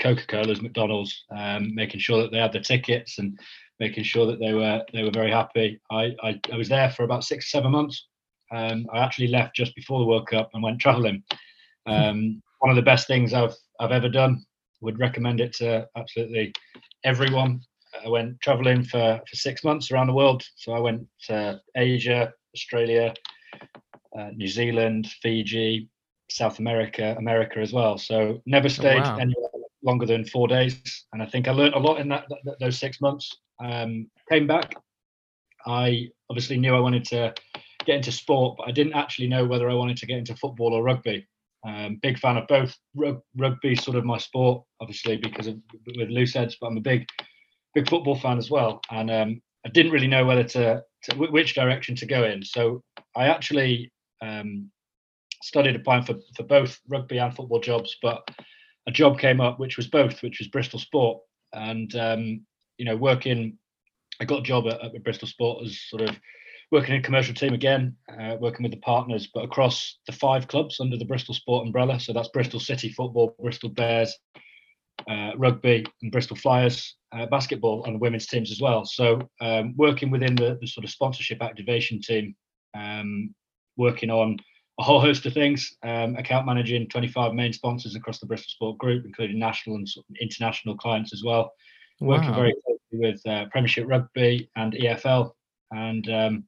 Coca-Cola's, 0.00 0.60
McDonald's, 0.60 1.24
um, 1.34 1.74
making 1.74 2.00
sure 2.00 2.22
that 2.22 2.30
they 2.30 2.38
had 2.38 2.52
the 2.52 2.60
tickets 2.60 3.18
and 3.18 3.38
making 3.80 4.04
sure 4.04 4.26
that 4.26 4.38
they 4.38 4.52
were 4.52 4.82
they 4.92 5.02
were 5.02 5.10
very 5.10 5.30
happy. 5.30 5.80
I 5.90 6.14
I, 6.22 6.40
I 6.52 6.56
was 6.56 6.68
there 6.68 6.90
for 6.90 7.04
about 7.04 7.24
six 7.24 7.50
seven 7.50 7.72
months. 7.72 8.08
Um, 8.52 8.86
I 8.92 8.98
actually 8.98 9.28
left 9.28 9.56
just 9.56 9.74
before 9.74 10.00
the 10.00 10.06
World 10.06 10.28
Cup 10.28 10.50
and 10.52 10.62
went 10.62 10.80
travelling. 10.80 11.22
Um, 11.86 12.42
one 12.60 12.70
of 12.70 12.76
the 12.76 12.82
best 12.82 13.06
things 13.06 13.32
I've 13.32 13.54
I've 13.80 13.92
ever 13.92 14.08
done. 14.08 14.44
Would 14.80 14.98
recommend 14.98 15.40
it 15.40 15.54
to 15.54 15.88
absolutely 15.96 16.52
everyone. 17.04 17.60
I 18.04 18.08
went 18.08 18.40
travelling 18.42 18.84
for 18.84 19.20
for 19.28 19.36
six 19.36 19.64
months 19.64 19.90
around 19.90 20.08
the 20.08 20.14
world. 20.14 20.42
So 20.56 20.72
I 20.72 20.80
went 20.80 21.06
to 21.28 21.60
Asia, 21.76 22.32
Australia, 22.54 23.14
uh, 24.18 24.30
New 24.34 24.48
Zealand, 24.48 25.08
Fiji, 25.22 25.88
South 26.30 26.58
America, 26.58 27.14
America 27.18 27.58
as 27.60 27.72
well. 27.72 27.98
So 27.98 28.40
never 28.46 28.66
oh, 28.66 28.68
stayed 28.68 29.00
oh, 29.00 29.10
wow. 29.10 29.16
anywhere 29.16 29.48
longer 29.82 30.06
than 30.06 30.24
four 30.24 30.48
days, 30.48 31.04
and 31.12 31.22
I 31.22 31.26
think 31.26 31.46
I 31.46 31.52
learned 31.52 31.74
a 31.74 31.78
lot 31.78 32.00
in 32.00 32.08
that, 32.08 32.24
that 32.44 32.58
those 32.60 32.78
six 32.78 33.00
months. 33.00 33.30
Um, 33.62 34.10
came 34.30 34.46
back. 34.46 34.74
I 35.66 36.08
obviously 36.28 36.58
knew 36.58 36.74
I 36.74 36.80
wanted 36.80 37.04
to 37.06 37.34
get 37.84 37.96
into 37.96 38.12
sport, 38.12 38.56
but 38.58 38.68
I 38.68 38.72
didn't 38.72 38.94
actually 38.94 39.28
know 39.28 39.44
whether 39.44 39.70
I 39.70 39.74
wanted 39.74 39.96
to 39.98 40.06
get 40.06 40.18
into 40.18 40.36
football 40.36 40.74
or 40.74 40.82
rugby. 40.82 41.26
Um, 41.66 41.98
big 42.02 42.18
fan 42.18 42.36
of 42.36 42.46
both. 42.46 42.76
Rug, 42.94 43.20
rugby, 43.36 43.74
sort 43.74 43.96
of 43.96 44.04
my 44.04 44.18
sport, 44.18 44.64
obviously 44.80 45.16
because 45.16 45.46
of 45.46 45.56
with 45.96 46.10
Looseheadz, 46.10 46.56
but 46.60 46.66
I'm 46.66 46.76
a 46.76 46.82
big, 46.82 47.06
big 47.74 47.88
football 47.88 48.16
fan 48.16 48.38
as 48.38 48.50
well. 48.50 48.80
And 48.90 49.10
um, 49.10 49.40
I 49.64 49.70
didn't 49.70 49.92
really 49.92 50.08
know 50.08 50.26
whether 50.26 50.44
to, 50.44 50.82
to 51.04 51.16
which 51.16 51.54
direction 51.54 51.96
to 51.96 52.06
go 52.06 52.24
in. 52.24 52.42
So 52.42 52.82
I 53.16 53.28
actually 53.28 53.90
um, 54.22 54.70
studied 55.42 55.76
applying 55.76 56.04
for, 56.04 56.14
for 56.36 56.42
both 56.42 56.80
rugby 56.88 57.18
and 57.18 57.34
football 57.34 57.60
jobs, 57.60 57.96
but 58.02 58.28
a 58.86 58.90
job 58.90 59.18
came 59.18 59.40
up 59.40 59.58
which 59.58 59.76
was 59.76 59.86
both, 59.86 60.22
which 60.22 60.38
was 60.38 60.48
Bristol 60.48 60.78
Sport. 60.78 61.20
And, 61.52 61.94
um, 61.96 62.46
you 62.78 62.84
know, 62.84 62.96
working, 62.96 63.58
I 64.20 64.24
got 64.24 64.40
a 64.40 64.42
job 64.42 64.66
at, 64.66 64.82
at, 64.82 65.04
Bristol 65.04 65.28
Sport 65.28 65.64
as 65.64 65.80
sort 65.88 66.02
of 66.02 66.16
working 66.70 66.94
in 66.94 67.02
commercial 67.02 67.34
team 67.34 67.54
again, 67.54 67.96
uh, 68.18 68.36
working 68.40 68.62
with 68.62 68.72
the 68.72 68.80
partners, 68.80 69.28
but 69.32 69.44
across 69.44 69.98
the 70.06 70.12
five 70.12 70.48
clubs 70.48 70.80
under 70.80 70.96
the 70.96 71.04
Bristol 71.04 71.34
Sport 71.34 71.66
umbrella. 71.66 72.00
So 72.00 72.12
that's 72.12 72.28
Bristol 72.28 72.60
City 72.60 72.88
Football, 72.88 73.36
Bristol 73.40 73.70
Bears, 73.70 74.16
uh, 75.08 75.32
rugby, 75.36 75.86
and 76.02 76.10
Bristol 76.10 76.36
Flyers, 76.36 76.96
uh, 77.12 77.26
basketball, 77.26 77.84
and 77.84 78.00
women's 78.00 78.26
teams 78.26 78.50
as 78.50 78.60
well. 78.60 78.84
So 78.84 79.28
um, 79.40 79.74
working 79.76 80.10
within 80.10 80.34
the, 80.34 80.58
the, 80.60 80.66
sort 80.66 80.84
of 80.84 80.90
sponsorship 80.90 81.42
activation 81.42 82.00
team 82.00 82.34
um, 82.76 83.34
working 83.76 84.10
on 84.10 84.38
a 84.78 84.82
whole 84.82 85.00
host 85.00 85.24
of 85.26 85.32
things, 85.32 85.76
um, 85.84 86.16
account 86.16 86.46
managing 86.46 86.88
25 86.88 87.32
main 87.34 87.52
sponsors 87.52 87.94
across 87.94 88.18
the 88.18 88.26
Bristol 88.26 88.50
Sport 88.50 88.78
Group, 88.78 89.04
including 89.04 89.38
national 89.38 89.76
and 89.76 89.88
international 90.20 90.76
clients 90.76 91.12
as 91.12 91.22
well. 91.24 91.52
Wow. 92.00 92.16
Working 92.16 92.34
very 92.34 92.54
closely 92.64 93.08
with 93.08 93.26
uh, 93.26 93.46
Premiership 93.52 93.86
Rugby 93.86 94.50
and 94.56 94.72
EFL, 94.72 95.30
and 95.70 96.10
um, 96.10 96.44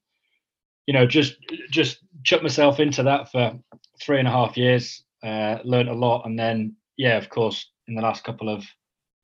you 0.87 0.95
know, 0.95 1.07
just 1.07 1.37
just 1.71 1.99
chuck 2.25 2.43
myself 2.43 2.81
into 2.81 3.05
that 3.05 3.31
for 3.31 3.57
three 4.03 4.19
and 4.19 4.27
a 4.27 4.33
half 4.33 4.57
years. 4.57 5.05
Uh, 5.23 5.59
learned 5.65 5.89
a 5.89 5.95
lot, 5.95 6.27
and 6.27 6.37
then 6.37 6.75
yeah, 6.97 7.17
of 7.17 7.31
course, 7.31 7.71
in 7.87 7.95
the 7.95 8.03
last 8.03 8.25
couple 8.25 8.49
of 8.49 8.65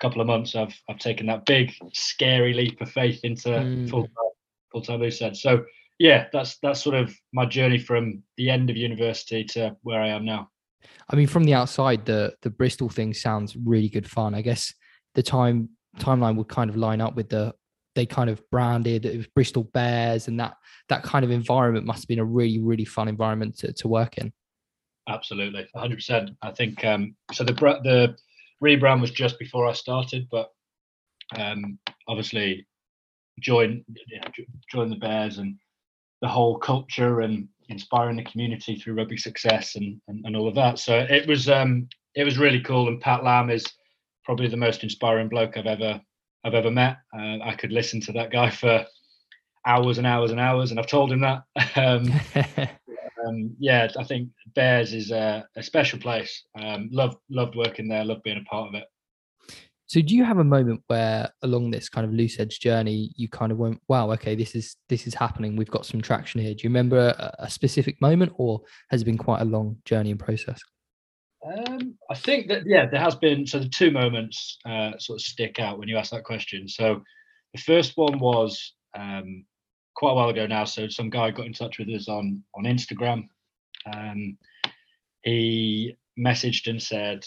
couple 0.00 0.20
of 0.20 0.28
months, 0.28 0.54
I've 0.54 0.74
I've 0.88 0.98
taken 0.98 1.26
that 1.26 1.44
big, 1.44 1.72
scary 1.92 2.54
leap 2.54 2.80
of 2.80 2.90
faith 2.90 3.20
into 3.24 3.48
mm. 3.48 3.90
full 3.90 4.08
full 4.70 4.82
time 4.82 5.10
said. 5.10 5.36
So 5.36 5.64
yeah, 5.98 6.26
that's 6.32 6.58
that's 6.62 6.82
sort 6.82 6.96
of 6.96 7.14
my 7.32 7.46
journey 7.46 7.78
from 7.78 8.22
the 8.36 8.50
end 8.50 8.70
of 8.70 8.76
university 8.76 9.44
to 9.44 9.76
where 9.82 10.00
I 10.00 10.08
am 10.08 10.24
now. 10.24 10.48
I 11.08 11.16
mean, 11.16 11.26
from 11.26 11.44
the 11.44 11.54
outside, 11.54 12.04
the 12.04 12.34
the 12.42 12.50
Bristol 12.50 12.88
thing 12.88 13.14
sounds 13.14 13.56
really 13.56 13.88
good 13.88 14.08
fun. 14.08 14.34
I 14.34 14.42
guess 14.42 14.72
the 15.14 15.22
time 15.22 15.70
timeline 15.98 16.36
would 16.36 16.48
kind 16.48 16.70
of 16.70 16.76
line 16.76 17.00
up 17.00 17.14
with 17.14 17.28
the 17.28 17.54
they 17.94 18.06
kind 18.06 18.30
of 18.30 18.42
branded 18.50 19.04
it 19.04 19.18
was 19.18 19.26
Bristol 19.26 19.64
Bears 19.64 20.26
and 20.26 20.40
that 20.40 20.54
that 20.88 21.02
kind 21.02 21.24
of 21.24 21.30
environment 21.30 21.84
must 21.84 22.02
have 22.02 22.08
been 22.08 22.18
a 22.18 22.24
really 22.24 22.58
really 22.58 22.86
fun 22.86 23.08
environment 23.08 23.58
to, 23.58 23.72
to 23.74 23.88
work 23.88 24.18
in. 24.18 24.32
Absolutely, 25.08 25.66
100. 25.72 25.94
percent 25.96 26.30
I 26.42 26.52
think 26.52 26.84
um, 26.84 27.14
so. 27.32 27.44
The 27.44 27.52
the 27.52 28.16
rebrand 28.62 29.00
was 29.00 29.10
just 29.10 29.38
before 29.38 29.66
I 29.66 29.72
started, 29.72 30.28
but 30.30 30.50
um, 31.36 31.78
obviously 32.08 32.66
join 33.40 33.84
join 34.70 34.90
the 34.90 34.96
Bears 34.96 35.38
and 35.38 35.56
the 36.22 36.28
whole 36.28 36.56
culture 36.56 37.20
and 37.20 37.48
inspiring 37.68 38.16
the 38.16 38.24
community 38.24 38.76
through 38.76 38.94
rugby 38.94 39.16
success 39.16 39.74
and, 39.74 40.00
and, 40.08 40.24
and 40.24 40.36
all 40.36 40.48
of 40.48 40.54
that. 40.54 40.78
So 40.78 41.06
it 41.10 41.26
was 41.26 41.48
um, 41.48 41.88
it 42.14 42.24
was 42.24 42.38
really 42.38 42.60
cool. 42.60 42.88
And 42.88 43.00
Pat 43.00 43.24
Lam 43.24 43.50
is 43.50 43.64
probably 44.24 44.48
the 44.48 44.56
most 44.56 44.82
inspiring 44.82 45.28
bloke 45.28 45.56
I've 45.56 45.66
ever 45.66 46.00
I've 46.44 46.54
ever 46.54 46.70
met. 46.70 46.98
Uh, 47.14 47.38
I 47.42 47.54
could 47.58 47.72
listen 47.72 48.00
to 48.02 48.12
that 48.12 48.30
guy 48.30 48.50
for 48.50 48.86
hours 49.66 49.98
and 49.98 50.06
hours 50.06 50.30
and 50.30 50.40
hours, 50.40 50.70
and 50.70 50.80
I've 50.80 50.86
told 50.86 51.12
him 51.12 51.20
that. 51.20 51.42
um, 51.76 52.12
um, 53.26 53.54
yeah, 53.58 53.88
I 53.98 54.04
think 54.04 54.30
Bears 54.54 54.92
is 54.92 55.10
a, 55.10 55.46
a 55.56 55.62
special 55.62 55.98
place. 55.98 56.44
Um, 56.58 56.88
loved 56.92 57.18
loved 57.30 57.56
working 57.56 57.88
there. 57.88 58.04
Loved 58.04 58.22
being 58.22 58.38
a 58.38 58.50
part 58.50 58.68
of 58.68 58.74
it. 58.74 58.84
So 59.92 60.00
do 60.00 60.16
you 60.16 60.24
have 60.24 60.38
a 60.38 60.44
moment 60.44 60.80
where 60.86 61.28
along 61.42 61.70
this 61.70 61.90
kind 61.90 62.06
of 62.06 62.12
Looseheadz 62.12 62.58
journey, 62.58 63.12
you 63.14 63.28
kind 63.28 63.52
of 63.52 63.58
went, 63.58 63.78
wow, 63.88 64.10
okay, 64.12 64.34
this 64.34 64.54
is 64.54 64.76
this 64.88 65.06
is 65.06 65.12
happening. 65.12 65.54
We've 65.54 65.70
got 65.70 65.84
some 65.84 66.00
traction 66.00 66.40
here. 66.40 66.54
Do 66.54 66.62
you 66.62 66.70
remember 66.70 67.14
a, 67.18 67.34
a 67.40 67.50
specific 67.50 68.00
moment 68.00 68.32
or 68.36 68.62
has 68.88 69.02
it 69.02 69.04
been 69.04 69.18
quite 69.18 69.42
a 69.42 69.44
long 69.44 69.76
journey 69.84 70.10
and 70.10 70.18
process? 70.18 70.58
Um, 71.46 71.94
I 72.10 72.14
think 72.14 72.48
that 72.48 72.62
yeah, 72.64 72.86
there 72.86 73.02
has 73.02 73.16
been 73.16 73.46
so 73.46 73.58
the 73.58 73.68
two 73.68 73.90
moments 73.90 74.56
uh, 74.64 74.92
sort 74.96 75.18
of 75.18 75.26
stick 75.26 75.58
out 75.58 75.78
when 75.78 75.88
you 75.88 75.98
ask 75.98 76.10
that 76.12 76.24
question. 76.24 76.68
So 76.68 77.02
the 77.52 77.60
first 77.60 77.92
one 77.98 78.18
was 78.18 78.72
um, 78.98 79.44
quite 79.94 80.12
a 80.12 80.14
while 80.14 80.30
ago 80.30 80.46
now. 80.46 80.64
So 80.64 80.88
some 80.88 81.10
guy 81.10 81.32
got 81.32 81.44
in 81.44 81.52
touch 81.52 81.78
with 81.78 81.90
us 81.90 82.08
on 82.08 82.42
on 82.54 82.64
Instagram. 82.64 83.28
Um, 83.92 84.38
he 85.22 85.98
messaged 86.18 86.70
and 86.70 86.82
said, 86.82 87.26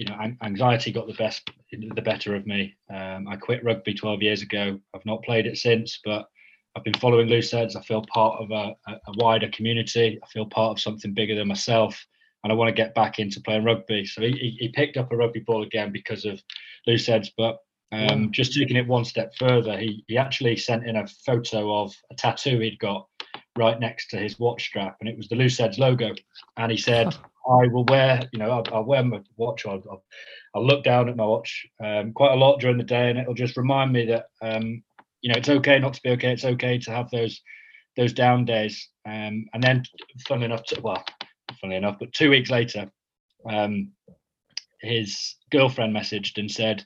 you 0.00 0.06
know, 0.06 0.16
anxiety 0.42 0.90
got 0.90 1.06
the 1.06 1.12
best, 1.12 1.50
the 1.70 2.00
better 2.00 2.34
of 2.34 2.46
me. 2.46 2.74
Um, 2.88 3.28
I 3.28 3.36
quit 3.36 3.62
rugby 3.62 3.92
12 3.92 4.22
years 4.22 4.40
ago. 4.40 4.80
I've 4.94 5.04
not 5.04 5.22
played 5.22 5.46
it 5.46 5.58
since, 5.58 6.00
but 6.02 6.26
I've 6.74 6.84
been 6.84 6.94
following 6.94 7.28
Looseheadz. 7.28 7.76
I 7.76 7.82
feel 7.82 8.06
part 8.10 8.40
of 8.40 8.50
a, 8.50 8.74
a, 8.90 9.12
wider 9.16 9.50
community. 9.50 10.18
I 10.22 10.26
feel 10.28 10.46
part 10.46 10.70
of 10.70 10.80
something 10.80 11.12
bigger 11.12 11.34
than 11.34 11.48
myself, 11.48 12.02
and 12.42 12.50
I 12.50 12.56
want 12.56 12.68
to 12.68 12.82
get 12.82 12.94
back 12.94 13.18
into 13.18 13.42
playing 13.42 13.64
rugby. 13.64 14.06
So 14.06 14.22
he, 14.22 14.56
he 14.58 14.70
picked 14.70 14.96
up 14.96 15.12
a 15.12 15.16
rugby 15.18 15.40
ball 15.40 15.64
again 15.64 15.92
because 15.92 16.24
of 16.24 16.42
Looseheadz. 16.88 17.28
But 17.36 17.58
um, 17.92 18.32
just 18.32 18.54
taking 18.54 18.78
it 18.78 18.86
one 18.86 19.04
step 19.04 19.34
further, 19.38 19.76
he 19.76 20.02
he 20.08 20.16
actually 20.16 20.56
sent 20.56 20.86
in 20.86 20.96
a 20.96 21.06
photo 21.26 21.82
of 21.82 21.94
a 22.10 22.14
tattoo 22.14 22.58
he'd 22.60 22.78
got 22.78 23.06
right 23.58 23.78
next 23.78 24.08
to 24.10 24.16
his 24.16 24.38
watch 24.38 24.64
strap, 24.64 24.96
and 25.00 25.10
it 25.10 25.16
was 25.18 25.28
the 25.28 25.36
Looseheadz 25.36 25.78
logo. 25.78 26.14
And 26.56 26.72
he 26.72 26.78
said, 26.78 27.14
"I 27.50 27.66
will 27.66 27.84
wear, 27.84 28.22
you 28.32 28.38
know, 28.38 28.50
I'll, 28.50 28.64
I'll 28.72 28.84
wear 28.84 29.02
my 29.02 29.20
watch. 29.36 29.66
I'll, 29.66 29.82
I'll, 29.90 30.04
I'll, 30.54 30.66
look 30.66 30.84
down 30.84 31.08
at 31.08 31.16
my 31.16 31.26
watch 31.26 31.66
um, 31.82 32.12
quite 32.12 32.32
a 32.32 32.36
lot 32.36 32.60
during 32.60 32.78
the 32.78 32.84
day, 32.84 33.10
and 33.10 33.18
it'll 33.18 33.34
just 33.34 33.56
remind 33.56 33.92
me 33.92 34.06
that." 34.06 34.26
Um, 34.42 34.82
you 35.22 35.30
know, 35.30 35.38
it's 35.38 35.50
okay 35.50 35.78
not 35.78 35.92
to 35.94 36.00
be 36.02 36.10
okay. 36.10 36.32
It's 36.32 36.46
okay 36.46 36.78
to 36.78 36.90
have 36.90 37.10
those 37.10 37.42
those 37.96 38.12
down 38.12 38.44
days. 38.44 38.88
Um, 39.06 39.46
and 39.52 39.62
then, 39.62 39.84
funnily 40.26 40.46
enough, 40.46 40.64
to, 40.64 40.80
well, 40.80 41.04
funnily 41.60 41.76
enough, 41.76 41.98
but 41.98 42.12
two 42.12 42.30
weeks 42.30 42.50
later, 42.50 42.90
um, 43.48 43.92
his 44.80 45.36
girlfriend 45.50 45.94
messaged 45.94 46.38
and 46.38 46.50
said, 46.50 46.84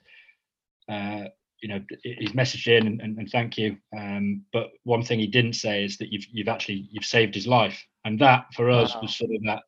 uh, 0.89 1.25
you 1.61 1.69
know, 1.69 1.81
he's 2.03 2.33
messaged 2.33 2.67
in 2.67 2.87
and, 2.87 3.01
and, 3.01 3.19
and 3.19 3.31
thank 3.31 3.57
you. 3.57 3.77
Um, 3.97 4.43
but 4.53 4.71
one 4.83 5.03
thing 5.03 5.19
he 5.19 5.27
didn't 5.27 5.55
say 5.55 5.85
is 5.85 5.97
that 5.99 6.13
you've 6.13 6.27
you've 6.31 6.49
actually 6.49 6.89
you've 6.91 7.05
saved 7.05 7.35
his 7.35 7.47
life, 7.47 7.83
and 8.05 8.19
that 8.19 8.47
for 8.55 8.71
us 8.71 8.95
wow. 8.95 9.03
was 9.03 9.17
sort 9.17 9.31
of 9.35 9.43
that 9.45 9.63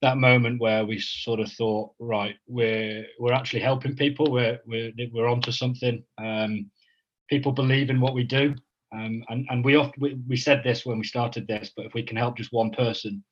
that 0.00 0.16
moment 0.16 0.60
where 0.60 0.84
we 0.84 0.98
sort 1.00 1.40
of 1.40 1.50
thought, 1.52 1.90
right, 1.98 2.36
we're 2.46 3.04
we're 3.18 3.32
actually 3.32 3.60
helping 3.60 3.96
people. 3.96 4.30
We're 4.30 4.60
we're 4.66 4.92
we're 5.12 5.28
onto 5.28 5.50
something. 5.50 6.04
Um, 6.18 6.70
people 7.28 7.52
believe 7.52 7.90
in 7.90 8.00
what 8.00 8.14
we 8.14 8.24
do. 8.24 8.54
Um, 8.92 9.22
and 9.28 9.46
and 9.50 9.64
we, 9.64 9.76
oft, 9.76 9.98
we 9.98 10.18
we 10.26 10.36
said 10.36 10.62
this 10.64 10.86
when 10.86 10.98
we 10.98 11.04
started 11.04 11.46
this, 11.46 11.72
but 11.76 11.84
if 11.84 11.94
we 11.94 12.02
can 12.02 12.16
help 12.16 12.36
just 12.36 12.52
one 12.52 12.70
person, 12.70 13.22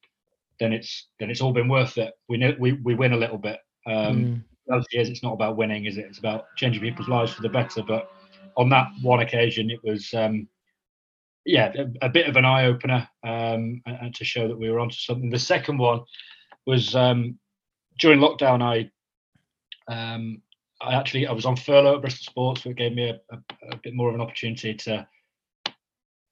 then 0.61 0.73
it's 0.73 1.09
then 1.19 1.31
it's 1.31 1.41
all 1.41 1.53
been 1.53 1.69
worth 1.69 1.99
it. 1.99 2.13
We 2.29 2.37
know 2.37 2.55
we 2.59 2.73
we 2.73 2.95
win 2.95 3.13
a 3.13 3.19
little 3.19 3.39
bit. 3.39 3.59
Um, 3.87 4.45
mm. 4.69 4.85
is 4.93 5.09
it's 5.09 5.23
not 5.23 5.33
about 5.33 5.57
winning, 5.57 5.87
is 5.87 5.97
it? 5.97 6.07
It's 6.07 6.19
about 6.19 6.47
changing 6.57 6.83
people's 6.83 7.09
lives 7.09 7.33
for 7.33 7.43
the 7.43 7.49
better. 7.49 7.83
But 7.83 8.11
on 8.57 8.69
that 8.71 8.89
one 9.03 9.21
occasion, 9.21 9.71
it 9.71 9.81
was 9.83 10.13
um, 10.13 10.47
yeah 11.47 11.73
a, 11.79 12.07
a, 12.07 12.09
bit 12.09 12.29
of 12.29 12.37
an 12.37 12.45
eye 12.45 12.67
opener 12.67 13.09
um, 13.25 13.81
and, 13.87 13.99
and, 14.03 14.15
to 14.17 14.25
show 14.25 14.49
that 14.49 14.59
we 14.59 14.71
were 14.71 14.81
onto 14.81 14.97
something. 14.97 15.31
The 15.31 15.39
second 15.39 15.79
one 15.79 16.01
was 16.67 16.95
um, 16.95 17.39
during 17.99 18.21
lockdown. 18.21 18.63
I 18.63 18.91
um, 19.93 20.43
I 20.81 20.95
actually 20.95 21.27
I 21.27 21.33
was 21.33 21.47
on 21.47 21.57
furlough 21.57 21.97
at 21.97 22.01
Bristol 22.03 22.31
Sports, 22.31 22.63
so 22.63 22.71
it 22.71 22.77
gave 22.77 22.95
me 22.95 23.09
a, 23.09 23.21
a, 23.31 23.39
a, 23.73 23.77
bit 23.77 23.95
more 23.95 24.09
of 24.09 24.15
an 24.15 24.21
opportunity 24.21 24.75
to, 24.75 25.07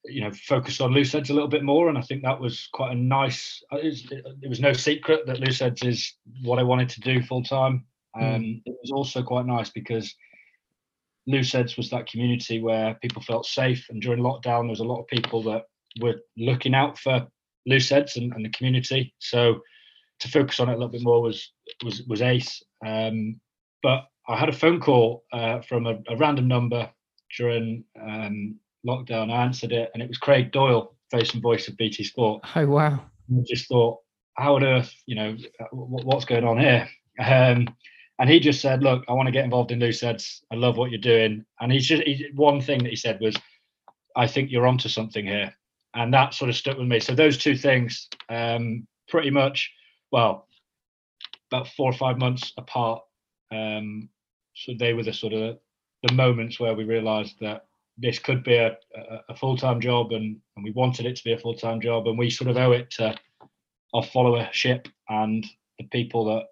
you 0.04 0.20
know, 0.20 0.30
focus 0.32 0.80
on 0.80 0.92
Looseheadz 0.92 1.30
a 1.30 1.32
little 1.32 1.48
bit 1.48 1.62
more. 1.62 1.88
And 1.88 1.96
I 1.96 2.02
think 2.02 2.22
that 2.22 2.40
was 2.40 2.68
quite 2.72 2.92
a 2.92 2.96
nice. 2.96 3.62
Uh, 3.72 3.76
it 3.76 3.86
was, 3.86 4.12
it 4.42 4.48
was 4.48 4.60
no 4.60 4.72
secret 4.72 5.26
that 5.26 5.38
Looseheadz 5.38 5.86
is 5.86 6.14
what 6.42 6.58
I 6.58 6.62
wanted 6.62 6.90
to 6.90 7.00
do 7.00 7.22
full 7.22 7.42
time. 7.42 7.86
Hmm. 8.14 8.22
Um, 8.22 8.40
mm. 8.42 8.62
It 8.66 8.76
was 8.82 8.90
also 8.90 9.22
quite 9.22 9.46
nice 9.46 9.70
because 9.70 10.14
Looseheadz 11.28 11.76
was 11.76 11.90
that 11.90 12.06
community 12.06 12.60
where 12.60 12.94
people 13.00 13.22
felt 13.22 13.46
safe. 13.46 13.86
And 13.88 14.02
during 14.02 14.22
lockdown, 14.22 14.62
there 14.62 14.70
was 14.70 14.80
a 14.80 14.84
lot 14.84 15.00
of 15.00 15.06
people 15.06 15.42
that 15.44 15.64
were 16.00 16.16
looking 16.36 16.74
out 16.74 16.98
for 16.98 17.26
Looseheadz 17.68 18.16
and, 18.16 18.32
and 18.34 18.44
the 18.44 18.50
community. 18.50 19.14
So 19.20 19.60
to 20.24 20.30
focus 20.30 20.58
on 20.58 20.68
it 20.68 20.72
a 20.72 20.76
little 20.76 20.88
bit 20.88 21.02
more 21.02 21.22
was 21.22 21.52
was 21.84 22.02
was 22.08 22.22
ace. 22.22 22.62
Um, 22.84 23.40
but 23.82 24.08
I 24.26 24.36
had 24.36 24.48
a 24.48 24.52
phone 24.52 24.80
call 24.80 25.24
uh, 25.32 25.60
from 25.60 25.86
a, 25.86 25.98
a, 26.08 26.16
random 26.16 26.48
number 26.48 26.90
during 27.36 27.84
um, 28.00 28.56
lockdown. 28.86 29.30
I 29.30 29.44
answered 29.44 29.72
it, 29.72 29.90
and 29.92 30.02
it 30.02 30.08
was 30.08 30.18
Craig 30.18 30.50
Doyle, 30.50 30.94
face 31.10 31.34
and 31.34 31.42
voice 31.42 31.68
of 31.68 31.76
BT 31.76 32.04
Sport. 32.04 32.42
Oh 32.56 32.66
wow! 32.66 33.00
I 33.30 33.42
just 33.46 33.68
thought, 33.68 34.00
how 34.34 34.56
on 34.56 34.64
earth, 34.64 34.92
you 35.06 35.14
know, 35.14 35.36
what's 35.72 36.24
going 36.24 36.44
on 36.44 36.58
here? 36.58 36.88
Um, 37.18 37.68
and 38.18 38.30
he 38.30 38.40
just 38.40 38.60
said, 38.60 38.82
"Look, 38.82 39.04
I 39.08 39.12
want 39.12 39.26
to 39.26 39.32
get 39.32 39.44
involved 39.44 39.72
in 39.72 39.78
Looseheadz. 39.78 40.40
I 40.50 40.54
love 40.54 40.78
what 40.78 40.90
you're 40.90 41.00
doing." 41.00 41.44
And 41.60 41.70
he's 41.70 41.86
just 41.86 42.02
he, 42.04 42.26
one 42.34 42.60
thing 42.60 42.82
that 42.82 42.90
he 42.90 42.96
said 42.96 43.20
was, 43.20 43.36
"I 44.16 44.26
think 44.26 44.50
you're 44.50 44.66
onto 44.66 44.88
something 44.88 45.26
here," 45.26 45.54
and 45.94 46.14
that 46.14 46.32
sort 46.32 46.48
of 46.48 46.56
stuck 46.56 46.78
with 46.78 46.88
me. 46.88 47.00
So 47.00 47.14
those 47.14 47.36
two 47.36 47.56
things, 47.56 48.08
um, 48.30 48.86
pretty 49.08 49.30
much, 49.30 49.70
well, 50.12 50.48
about 51.50 51.68
four 51.68 51.90
or 51.90 51.96
five 51.96 52.18
months 52.18 52.52
apart. 52.56 53.02
Um, 53.52 54.08
so 54.54 54.72
they 54.78 54.94
were 54.94 55.02
the 55.02 55.12
sort 55.12 55.32
of 55.32 55.58
the 56.02 56.14
moments 56.14 56.60
where 56.60 56.74
we 56.74 56.84
realised 56.84 57.36
that 57.40 57.66
this 57.96 58.18
could 58.18 58.42
be 58.42 58.56
a, 58.56 58.76
a, 58.96 59.20
a 59.30 59.36
full 59.36 59.56
time 59.56 59.80
job, 59.80 60.12
and, 60.12 60.36
and 60.56 60.64
we 60.64 60.72
wanted 60.72 61.06
it 61.06 61.16
to 61.16 61.24
be 61.24 61.32
a 61.32 61.38
full 61.38 61.54
time 61.54 61.80
job, 61.80 62.06
and 62.06 62.18
we 62.18 62.30
sort 62.30 62.50
of 62.50 62.56
owe 62.56 62.72
it 62.72 62.90
to 62.92 63.14
our 63.94 64.02
followership 64.02 64.86
and 65.08 65.46
the 65.78 65.84
people 65.92 66.24
that 66.24 66.44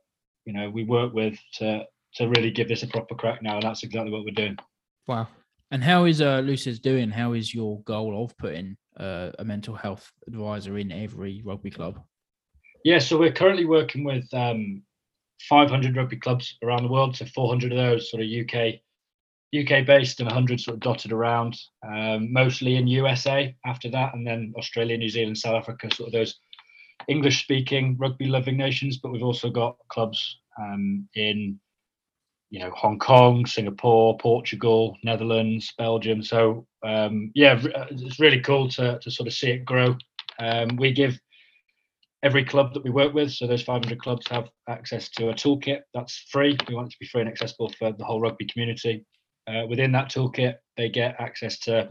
you 0.45 0.53
know 0.53 0.71
we 0.71 0.85
work 0.85 1.13
with 1.13 1.39
to 1.55 1.85
to 2.15 2.29
really 2.29 2.51
give 2.51 2.69
this 2.69 2.83
a 2.83 2.87
proper 2.87 3.15
crack 3.15 3.43
now, 3.43 3.55
and 3.55 3.63
that's 3.63 3.83
exactly 3.83 4.13
what 4.13 4.25
we're 4.25 4.31
doing. 4.31 4.57
Wow. 5.07 5.29
And 5.71 5.83
how 5.83 6.05
is 6.05 6.21
uh, 6.21 6.43
Looseheadz 6.43 6.81
doing? 6.81 7.11
How 7.11 7.33
is 7.33 7.55
your 7.55 7.81
goal 7.83 8.23
of 8.23 8.37
putting 8.37 8.77
uh, 9.01 9.31
a 9.39 9.45
mental 9.45 9.75
health 9.75 10.13
advisor 10.29 10.77
in 10.77 10.93
every 10.93 11.41
rugby 11.43 11.71
club? 11.71 11.99
Yeah, 12.85 12.99
so 12.99 13.19
we're 13.19 13.33
currently 13.33 13.65
working 13.65 14.05
with 14.05 14.27
um, 14.33 14.83
500 15.49 15.97
rugby 15.97 16.17
clubs 16.17 16.57
around 16.63 16.83
the 16.83 16.89
world. 16.89 17.17
So 17.17 17.27
400 17.27 17.73
of 17.73 17.79
those 17.79 18.11
sort 18.11 18.23
of 18.23 18.29
UK 18.29 18.81
UK 19.55 19.85
based 19.85 20.19
and 20.19 20.27
100 20.27 20.61
sort 20.61 20.77
of 20.77 20.81
dotted 20.81 21.13
around, 21.13 21.59
um, 21.87 22.33
mostly 22.33 22.77
in 22.77 22.87
USA 22.87 23.55
after 23.67 23.91
that, 23.91 24.15
and 24.15 24.27
then 24.27 24.55
Australia, 24.57 24.97
New 24.97 25.11
Zealand, 25.11 25.37
South 25.37 25.57
Africa, 25.57 25.95
sort 25.95 26.09
of 26.09 26.13
those 26.13 26.39
English 27.07 27.43
speaking 27.43 27.97
rugby 27.99 28.27
loving 28.27 28.57
nations. 28.57 28.97
But 28.97 29.13
we've 29.13 29.23
also 29.23 29.51
got 29.51 29.77
clubs 29.89 30.39
um, 30.59 31.09
in 31.15 31.61
you 32.51 32.61
know 32.61 32.71
Hong 32.71 32.99
Kong, 32.99 33.45
Singapore, 33.45 34.17
Portugal, 34.19 34.97
Netherlands, 35.05 35.73
Belgium. 35.77 36.23
So 36.23 36.67
um, 36.83 37.31
yeah, 37.35 37.61
it's 37.91 38.21
really 38.21 38.41
cool 38.41 38.69
to 38.71 38.99
to 39.01 39.11
sort 39.11 39.27
of 39.27 39.35
see 39.35 39.51
it 39.51 39.67
grow. 39.67 39.97
Um, 40.39 40.77
we 40.77 40.93
give 40.93 41.21
every 42.23 42.45
club 42.45 42.73
that 42.75 42.85
we 42.85 42.91
work 42.91 43.13
with, 43.13 43.33
so 43.33 43.47
those 43.47 43.63
500 43.63 44.01
clubs 44.01 44.27
have 44.31 44.49
access 44.69 45.09
to 45.11 45.31
a 45.31 45.35
toolkit 45.35 45.81
that's 45.93 46.27
free. 46.31 46.57
We 46.69 46.75
want 46.75 46.89
it 46.89 46.93
to 46.93 46.97
be 47.01 47.07
free 47.07 47.23
and 47.23 47.31
accessible 47.31 47.73
for 47.79 47.93
the 47.93 48.05
whole 48.05 48.21
rugby 48.21 48.47
community. 48.47 49.05
Uh, 49.49 49.63
within 49.69 49.91
that 49.93 50.11
toolkit, 50.11 50.57
they 50.77 50.89
get 50.89 51.17
access 51.19 51.59
to 51.61 51.89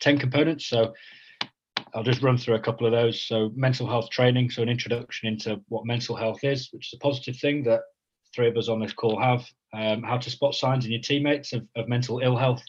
10 0.00 0.18
components. 0.18 0.66
So 0.66 0.92
I'll 1.94 2.02
just 2.02 2.22
run 2.22 2.36
through 2.36 2.56
a 2.56 2.60
couple 2.60 2.86
of 2.86 2.92
those. 2.92 3.22
So 3.22 3.52
mental 3.54 3.86
health 3.86 4.10
training, 4.10 4.50
so 4.50 4.62
an 4.62 4.68
introduction 4.68 5.28
into 5.28 5.60
what 5.68 5.86
mental 5.86 6.16
health 6.16 6.42
is, 6.42 6.68
which 6.72 6.88
is 6.88 6.96
a 6.96 7.02
positive 7.02 7.36
thing 7.36 7.62
that 7.64 7.82
three 8.34 8.48
of 8.48 8.56
us 8.56 8.68
on 8.68 8.80
this 8.80 8.92
call 8.92 9.20
have. 9.20 9.46
Um, 9.72 10.02
how 10.02 10.18
to 10.18 10.30
spot 10.30 10.54
signs 10.54 10.84
in 10.84 10.92
your 10.92 11.00
teammates 11.00 11.52
of, 11.52 11.66
of 11.76 11.88
mental 11.88 12.20
ill 12.20 12.36
health, 12.36 12.62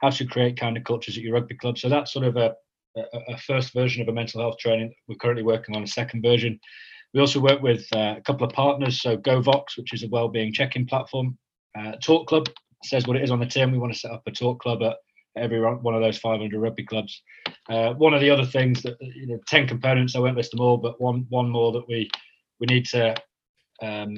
how 0.00 0.10
to 0.10 0.26
create 0.26 0.58
kind 0.58 0.76
of 0.76 0.84
cultures 0.84 1.16
at 1.16 1.22
your 1.22 1.34
rugby 1.34 1.56
club. 1.56 1.78
So 1.78 1.88
that's 1.88 2.12
sort 2.12 2.26
of 2.26 2.36
a 2.36 2.54
a, 3.28 3.38
first 3.38 3.72
version 3.72 4.02
of 4.02 4.08
a 4.08 4.12
mental 4.12 4.40
health 4.40 4.58
training. 4.58 4.94
We're 5.06 5.16
currently 5.16 5.42
working 5.42 5.76
on 5.76 5.82
a 5.82 5.86
second 5.86 6.22
version. 6.22 6.58
We 7.14 7.20
also 7.20 7.40
work 7.40 7.62
with 7.62 7.86
uh, 7.94 8.16
a 8.18 8.22
couple 8.22 8.46
of 8.46 8.52
partners, 8.52 9.00
so 9.00 9.16
GoVox, 9.16 9.76
which 9.76 9.92
is 9.92 10.02
a 10.02 10.08
well-being 10.08 10.52
check-in 10.52 10.86
platform. 10.86 11.38
Uh, 11.78 11.92
Talk 12.02 12.26
Club 12.28 12.48
says 12.84 13.06
what 13.06 13.16
it 13.16 13.22
is 13.22 13.30
on 13.30 13.40
the 13.40 13.46
tin. 13.46 13.72
We 13.72 13.78
want 13.78 13.92
to 13.92 13.98
set 13.98 14.10
up 14.10 14.22
a 14.26 14.30
Talk 14.30 14.60
Club 14.60 14.82
at 14.82 14.96
every 15.36 15.60
one 15.60 15.94
of 15.94 16.02
those 16.02 16.18
500 16.18 16.60
rugby 16.60 16.84
clubs. 16.84 17.22
Uh, 17.68 17.94
one 17.94 18.14
of 18.14 18.20
the 18.20 18.30
other 18.30 18.44
things 18.44 18.82
that 18.82 18.96
you 19.00 19.26
know, 19.26 19.38
10 19.46 19.68
components. 19.68 20.16
I 20.16 20.20
won't 20.20 20.36
list 20.36 20.50
them 20.50 20.60
all, 20.60 20.76
but 20.76 21.00
one 21.00 21.26
one 21.28 21.48
more 21.48 21.72
that 21.72 21.88
we 21.88 22.10
we 22.60 22.66
need 22.66 22.86
to 22.86 23.14
um, 23.82 24.16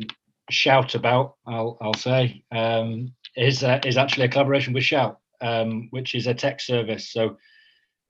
shout 0.50 0.94
about. 0.94 1.34
I'll 1.46 1.76
I'll 1.80 1.94
say 1.94 2.42
um, 2.52 3.12
is 3.36 3.62
uh, 3.62 3.80
is 3.84 3.96
actually 3.96 4.26
a 4.26 4.28
collaboration 4.28 4.72
with 4.72 4.84
Shout, 4.84 5.18
um, 5.40 5.88
which 5.90 6.14
is 6.14 6.26
a 6.26 6.34
tech 6.34 6.60
service. 6.60 7.12
So 7.12 7.36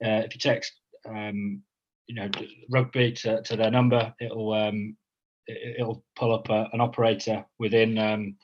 uh, 0.03 0.23
if 0.25 0.33
you 0.33 0.39
text 0.39 0.73
um, 1.07 1.61
you 2.07 2.15
know 2.15 2.29
rugby 2.69 3.11
to, 3.11 3.41
to 3.43 3.55
their 3.55 3.71
number 3.71 4.13
it'll 4.19 4.53
um, 4.53 4.95
it, 5.47 5.85
will 5.85 6.03
pull 6.15 6.33
up 6.33 6.49
a, 6.49 6.69
an 6.73 6.81
operator 6.81 7.45
within 7.59 7.97
um, 7.97 8.35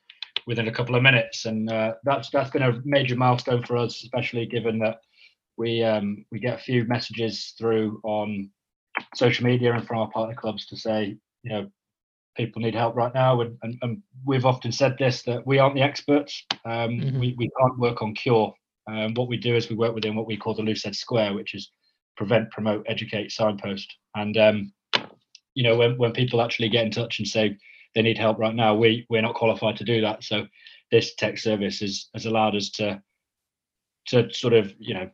within 0.47 0.69
a 0.69 0.71
couple 0.71 0.95
of 0.95 1.03
minutes. 1.03 1.45
And 1.45 1.69
uh, 1.69 1.95
that's 2.03 2.29
that's 2.29 2.49
been 2.49 2.63
a 2.63 2.81
major 2.85 3.15
milestone 3.15 3.63
for 3.63 3.77
us 3.77 4.03
especially 4.03 4.45
given 4.45 4.79
that 4.79 4.99
we 5.57 5.83
um, 5.83 6.25
we 6.31 6.39
get 6.39 6.59
a 6.59 6.63
few 6.63 6.85
messages 6.85 7.53
through 7.57 7.99
on 8.03 8.49
social 9.15 9.45
media 9.45 9.73
and 9.73 9.85
from 9.85 9.99
our 9.99 10.09
partner 10.09 10.35
clubs 10.35 10.65
to 10.67 10.77
say 10.77 11.17
you 11.43 11.49
know 11.51 11.67
people 12.35 12.61
need 12.61 12.75
help 12.75 12.95
right 12.95 13.13
now. 13.13 13.41
And, 13.41 13.57
and, 13.63 13.77
and 13.81 14.01
we've 14.25 14.45
often 14.45 14.71
said 14.71 14.95
this 14.97 15.23
that 15.23 15.45
we 15.45 15.57
aren't 15.57 15.75
the 15.75 15.81
experts. 15.81 16.45
Um, 16.65 16.91
mm-hmm. 16.91 17.19
we, 17.19 17.35
we 17.37 17.49
can't 17.59 17.79
work 17.79 18.01
on 18.01 18.13
cure 18.13 18.53
um, 18.87 19.13
what 19.13 19.27
we 19.27 19.37
do 19.37 19.55
is 19.55 19.69
we 19.69 19.75
work 19.75 19.93
within 19.93 20.15
what 20.15 20.27
we 20.27 20.37
call 20.37 20.53
the 20.53 20.61
loose 20.61 20.83
head 20.83 20.95
square, 20.95 21.33
which 21.33 21.53
is 21.53 21.71
prevent, 22.15 22.49
promote, 22.51 22.85
educate, 22.87 23.31
signpost. 23.31 23.93
And 24.15 24.37
um, 24.37 24.73
you 25.53 25.63
know, 25.63 25.75
when 25.75 25.97
when 25.97 26.13
people 26.13 26.41
actually 26.41 26.69
get 26.69 26.85
in 26.85 26.91
touch 26.91 27.19
and 27.19 27.27
say 27.27 27.57
they 27.95 28.01
need 28.01 28.17
help 28.17 28.39
right 28.39 28.55
now, 28.55 28.75
we 28.75 29.05
we're 29.09 29.21
not 29.21 29.35
qualified 29.35 29.77
to 29.77 29.83
do 29.83 30.01
that. 30.01 30.23
So 30.23 30.45
this 30.91 31.15
tech 31.15 31.37
service 31.37 31.79
has 31.79 32.09
has 32.13 32.25
allowed 32.25 32.55
us 32.55 32.69
to 32.71 33.01
to 34.07 34.31
sort 34.33 34.53
of 34.53 34.73
you 34.79 34.93
know 34.93 35.09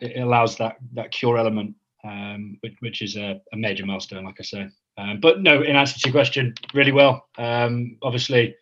it 0.00 0.20
allows 0.20 0.56
that 0.56 0.76
that 0.94 1.10
cure 1.10 1.38
element, 1.38 1.74
um, 2.04 2.56
which, 2.60 2.74
which 2.80 3.02
is 3.02 3.16
a, 3.16 3.40
a, 3.52 3.56
major 3.56 3.84
milestone, 3.84 4.24
like 4.24 4.36
I 4.38 4.42
say. 4.42 4.68
Um, 4.96 5.20
but 5.20 5.42
no, 5.42 5.62
in 5.62 5.76
answer 5.76 5.98
to 5.98 6.08
your 6.08 6.12
question, 6.12 6.54
really 6.74 6.92
well. 6.92 7.26
Um, 7.36 7.98
obviously, 8.02 8.54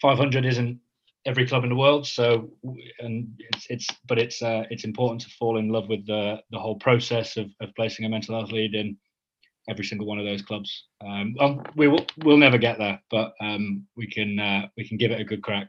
500 0.00 0.44
isn't 0.44 0.80
every 1.26 1.46
club 1.46 1.64
in 1.64 1.70
the 1.70 1.76
world, 1.76 2.06
so 2.06 2.50
and 3.00 3.28
it's 3.38 3.66
it's 3.70 3.86
but 4.06 4.18
it's 4.18 4.42
uh, 4.42 4.64
it's 4.70 4.84
important 4.84 5.20
to 5.22 5.30
fall 5.30 5.58
in 5.58 5.68
love 5.68 5.88
with 5.88 6.06
the 6.06 6.40
the 6.50 6.58
whole 6.58 6.76
process 6.76 7.36
of, 7.36 7.50
of 7.60 7.74
placing 7.76 8.04
a 8.04 8.08
mental 8.08 8.36
health 8.36 8.52
lead 8.52 8.74
in 8.74 8.96
every 9.68 9.84
single 9.84 10.06
one 10.06 10.18
of 10.18 10.26
those 10.26 10.42
clubs. 10.42 10.86
Um, 11.04 11.34
um, 11.40 11.62
we 11.76 11.88
will 11.88 12.06
we'll 12.24 12.36
never 12.36 12.58
get 12.58 12.78
there, 12.78 13.00
but 13.10 13.34
um, 13.40 13.86
we 13.96 14.06
can 14.06 14.38
uh, 14.38 14.68
we 14.76 14.86
can 14.86 14.96
give 14.96 15.10
it 15.10 15.20
a 15.20 15.24
good 15.24 15.42
crack. 15.42 15.68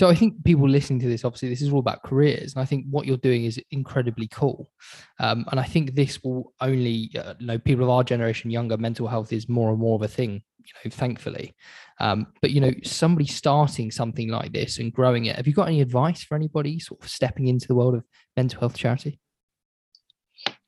So 0.00 0.08
I 0.08 0.14
think 0.14 0.42
people 0.44 0.66
listening 0.66 0.98
to 1.00 1.08
this, 1.08 1.26
obviously, 1.26 1.50
this 1.50 1.60
is 1.60 1.70
all 1.70 1.78
about 1.78 2.02
careers, 2.04 2.54
and 2.54 2.62
I 2.62 2.64
think 2.64 2.86
what 2.88 3.04
you're 3.04 3.18
doing 3.18 3.44
is 3.44 3.60
incredibly 3.70 4.28
cool. 4.28 4.70
Um, 5.18 5.44
and 5.50 5.60
I 5.60 5.64
think 5.64 5.94
this 5.94 6.24
will 6.24 6.54
only, 6.62 7.10
uh, 7.18 7.34
you 7.38 7.46
know, 7.46 7.58
people 7.58 7.84
of 7.84 7.90
our 7.90 8.02
generation, 8.02 8.50
younger, 8.50 8.78
mental 8.78 9.06
health 9.06 9.30
is 9.30 9.46
more 9.46 9.68
and 9.68 9.78
more 9.78 9.96
of 9.96 10.00
a 10.02 10.08
thing. 10.08 10.42
You 10.56 10.72
know, 10.82 10.90
thankfully. 10.90 11.54
Um, 11.98 12.28
but 12.40 12.50
you 12.50 12.62
know, 12.62 12.72
somebody 12.82 13.26
starting 13.26 13.90
something 13.90 14.30
like 14.30 14.54
this 14.54 14.78
and 14.78 14.90
growing 14.90 15.26
it. 15.26 15.36
Have 15.36 15.46
you 15.46 15.52
got 15.52 15.68
any 15.68 15.82
advice 15.82 16.24
for 16.24 16.34
anybody 16.34 16.78
sort 16.78 17.02
of 17.02 17.10
stepping 17.10 17.48
into 17.48 17.68
the 17.68 17.74
world 17.74 17.94
of 17.94 18.04
mental 18.38 18.58
health 18.58 18.78
charity? 18.78 19.20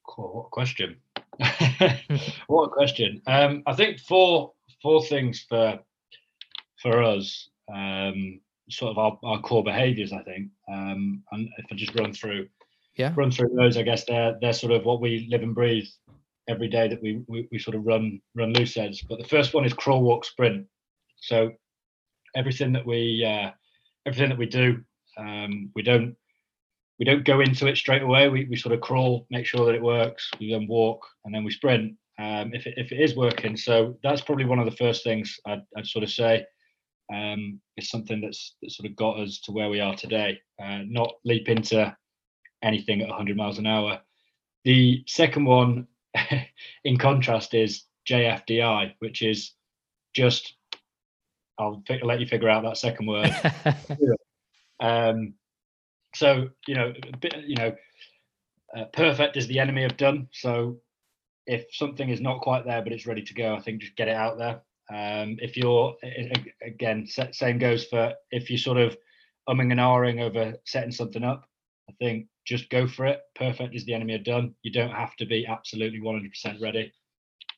Cool. 0.07 0.43
What 0.43 0.51
question? 0.51 0.97
what 2.49 2.65
a 2.65 2.69
question. 2.69 3.23
Um, 3.27 3.63
I 3.67 3.73
think 3.73 3.99
four 4.01 4.53
four 4.83 5.03
things 5.07 5.47
for 5.49 5.79
for 6.83 7.03
us, 7.03 7.49
um, 7.75 8.39
sort 8.73 8.91
of 8.91 8.99
our, 8.99 9.19
our 9.25 9.41
core 9.41 9.65
behaviours. 9.65 10.13
I 10.13 10.23
think, 10.23 10.49
um, 10.71 11.23
and 11.33 11.49
if 11.59 11.67
I 11.71 11.75
just 11.75 11.99
run 11.99 12.13
through, 12.13 12.49
yeah, 12.97 13.13
run 13.17 13.31
through 13.31 13.51
those, 13.57 13.77
I 13.77 13.83
guess 13.83 14.05
they're 14.05 14.37
they're 14.41 14.53
sort 14.53 14.73
of 14.73 14.85
what 14.85 15.01
we 15.01 15.29
live 15.31 15.43
and 15.43 15.55
breathe 15.55 15.87
every 16.49 16.69
day 16.69 16.89
that 16.89 17.03
we 17.03 17.23
we, 17.29 17.49
we 17.53 17.59
sort 17.59 17.77
of 17.77 17.87
run 17.87 18.21
run 18.35 18.55
Looseheadz. 18.55 19.07
But 19.09 19.19
the 19.19 19.29
first 19.29 19.55
one 19.55 19.65
is 19.65 19.73
crawl, 19.73 20.03
walk, 20.03 20.25
sprint. 20.25 20.67
So 21.21 21.53
everything 22.35 22.73
that 22.73 22.87
we 22.87 23.25
uh, 23.25 23.51
everything 24.07 24.31
that 24.31 24.39
we 24.39 24.47
do, 24.47 24.83
um, 25.19 25.71
we 25.75 25.83
don't 25.83 26.17
we 26.99 27.05
don't 27.05 27.25
go 27.25 27.41
into 27.41 27.67
it 27.67 27.77
straight 27.77 28.03
away. 28.03 28.29
We, 28.29 28.45
we 28.45 28.57
sort 28.57 28.75
of 28.75 28.81
crawl, 28.81 29.27
make 29.31 29.47
sure 29.47 29.67
that 29.67 29.75
it 29.75 29.83
works. 29.83 30.31
We 30.39 30.53
then 30.53 30.67
walk 30.69 31.05
and 31.25 31.35
then 31.35 31.43
we 31.43 31.51
sprint 31.51 31.97
um, 32.19 32.53
if, 32.55 32.67
it, 32.67 32.75
if 32.77 32.93
it 32.93 33.01
is 33.01 33.17
working. 33.17 33.57
So 33.57 33.97
that's 34.05 34.21
probably 34.21 34.45
one 34.45 34.59
of 34.59 34.67
the 34.67 34.77
first 34.77 35.03
things 35.03 35.37
I'd, 35.47 35.63
I'd 35.77 35.87
sort 35.87 36.05
of 36.05 36.11
say. 36.11 36.45
Um, 37.13 37.61
it's 37.77 37.91
something 37.91 38.21
that's 38.21 38.57
that 38.63 38.71
sort 38.71 38.89
of 38.89 38.97
got 38.97 39.19
us 39.19 39.41
to 39.43 39.53
where 39.53 39.69
we 39.69 39.81
are 39.81 39.95
today. 39.95 40.41
Uh, 40.63 40.81
not 40.87 41.15
leap 41.25 41.49
into 41.49 41.95
anything 42.63 43.03
at 43.03 43.09
100 43.09 43.37
miles 43.37 43.59
an 43.59 43.67
hour. 43.67 44.01
The 44.65 45.03
second 45.07 45.45
one, 45.45 45.89
in 46.85 46.99
contrast, 46.99 47.55
is 47.55 47.85
JFDI, 48.09 48.95
which 48.99 49.23
is 49.23 49.53
just. 50.15 50.55
I'll 51.59 51.83
let 52.03 52.19
you 52.19 52.27
figure 52.27 52.49
out 52.49 52.65
that 52.65 52.79
second 52.79 53.07
word. 53.07 53.31
um, 54.81 55.35
so 56.15 56.49
you 56.67 56.75
know, 56.75 56.93
you 57.45 57.57
know, 57.57 57.75
uh, 58.77 58.85
perfect 58.87 59.37
is 59.37 59.47
the 59.47 59.59
enemy 59.59 59.85
of 59.85 59.97
done. 59.97 60.29
So 60.33 60.79
if 61.47 61.67
something 61.73 62.09
is 62.09 62.21
not 62.21 62.41
quite 62.41 62.65
there 62.65 62.83
but 62.83 62.93
it's 62.93 63.07
ready 63.07 63.23
to 63.23 63.35
go, 63.35 63.55
I 63.55 63.61
think 63.61 63.83
just 63.83 63.97
get 63.97 64.09
it 64.09 64.17
out 64.17 64.39
there. 64.39 64.63
Um, 64.93 65.37
if 65.41 65.57
you're 65.57 65.95
again, 66.63 67.07
same 67.07 67.59
goes 67.59 67.87
for 67.87 68.13
if 68.31 68.51
you're 68.51 68.59
sort 68.59 68.79
of 68.79 68.97
umming 69.49 69.71
and 69.71 69.81
ahhing 69.81 70.21
over 70.21 70.55
setting 70.65 70.93
something 70.93 71.25
up. 71.25 71.49
I 71.89 71.93
think 71.99 72.27
just 72.47 72.71
go 72.71 72.87
for 72.87 73.07
it. 73.07 73.21
Perfect 73.35 73.75
is 73.75 73.85
the 73.85 73.95
enemy 73.95 74.15
of 74.15 74.25
done. 74.25 74.55
You 74.63 74.73
don't 74.73 74.91
have 74.93 75.17
to 75.17 75.27
be 75.27 75.47
absolutely 75.47 76.01
100% 76.01 76.61
ready. 76.61 76.93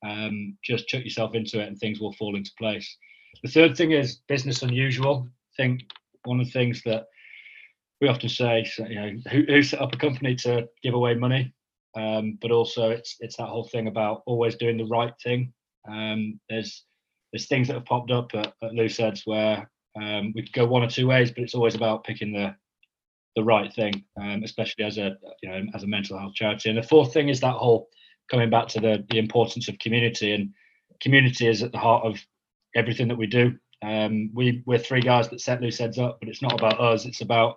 Um, 0.06 0.56
just 0.62 0.88
chuck 0.88 1.02
yourself 1.02 1.34
into 1.34 1.60
it 1.60 1.68
and 1.68 1.78
things 1.78 2.00
will 2.00 2.12
fall 2.14 2.36
into 2.36 2.50
place. 2.58 2.96
The 3.42 3.50
third 3.50 3.76
thing 3.76 3.92
is 3.92 4.20
business 4.28 4.62
unusual. 4.62 5.28
I 5.28 5.62
think 5.62 5.82
one 6.24 6.40
of 6.40 6.46
the 6.46 6.52
things 6.52 6.82
that 6.84 7.06
we 8.00 8.08
often 8.08 8.28
say, 8.28 8.66
you 8.78 8.94
know, 8.94 9.10
who, 9.30 9.42
who 9.42 9.62
set 9.62 9.80
up 9.80 9.94
a 9.94 9.98
company 9.98 10.34
to 10.36 10.68
give 10.82 10.94
away 10.94 11.14
money? 11.14 11.54
Um, 11.96 12.38
but 12.40 12.50
also, 12.50 12.90
it's 12.90 13.16
it's 13.20 13.36
that 13.36 13.46
whole 13.46 13.68
thing 13.68 13.86
about 13.86 14.22
always 14.26 14.56
doing 14.56 14.76
the 14.76 14.84
right 14.86 15.12
thing. 15.22 15.52
Um, 15.88 16.40
there's 16.50 16.84
there's 17.34 17.48
things 17.48 17.66
that 17.66 17.74
have 17.74 17.84
popped 17.84 18.12
up 18.12 18.32
at, 18.34 18.54
at 18.62 18.74
Loose 18.74 19.00
where 19.24 19.68
um, 20.00 20.32
we 20.36 20.42
could 20.42 20.52
go 20.52 20.66
one 20.66 20.84
or 20.84 20.88
two 20.88 21.08
ways, 21.08 21.32
but 21.32 21.42
it's 21.42 21.56
always 21.56 21.74
about 21.74 22.04
picking 22.04 22.32
the 22.32 22.54
the 23.34 23.42
right 23.42 23.72
thing, 23.72 24.04
um, 24.22 24.44
especially 24.44 24.84
as 24.84 24.98
a 24.98 25.16
you 25.42 25.50
know 25.50 25.64
as 25.74 25.82
a 25.82 25.88
mental 25.88 26.16
health 26.16 26.34
charity. 26.34 26.68
And 26.68 26.78
the 26.78 26.84
fourth 26.84 27.12
thing 27.12 27.28
is 27.28 27.40
that 27.40 27.54
whole 27.54 27.88
coming 28.30 28.50
back 28.50 28.68
to 28.68 28.80
the 28.80 29.04
the 29.10 29.18
importance 29.18 29.68
of 29.68 29.80
community, 29.80 30.32
and 30.32 30.50
community 31.00 31.48
is 31.48 31.64
at 31.64 31.72
the 31.72 31.78
heart 31.78 32.04
of 32.04 32.24
everything 32.76 33.08
that 33.08 33.18
we 33.18 33.26
do. 33.26 33.58
Um, 33.82 34.30
we 34.32 34.62
we're 34.64 34.78
three 34.78 35.02
guys 35.02 35.28
that 35.30 35.40
set 35.40 35.60
Looseheadz 35.60 35.98
up, 35.98 36.20
but 36.20 36.28
it's 36.28 36.42
not 36.42 36.52
about 36.52 36.78
us. 36.80 37.04
It's 37.04 37.20
about 37.20 37.56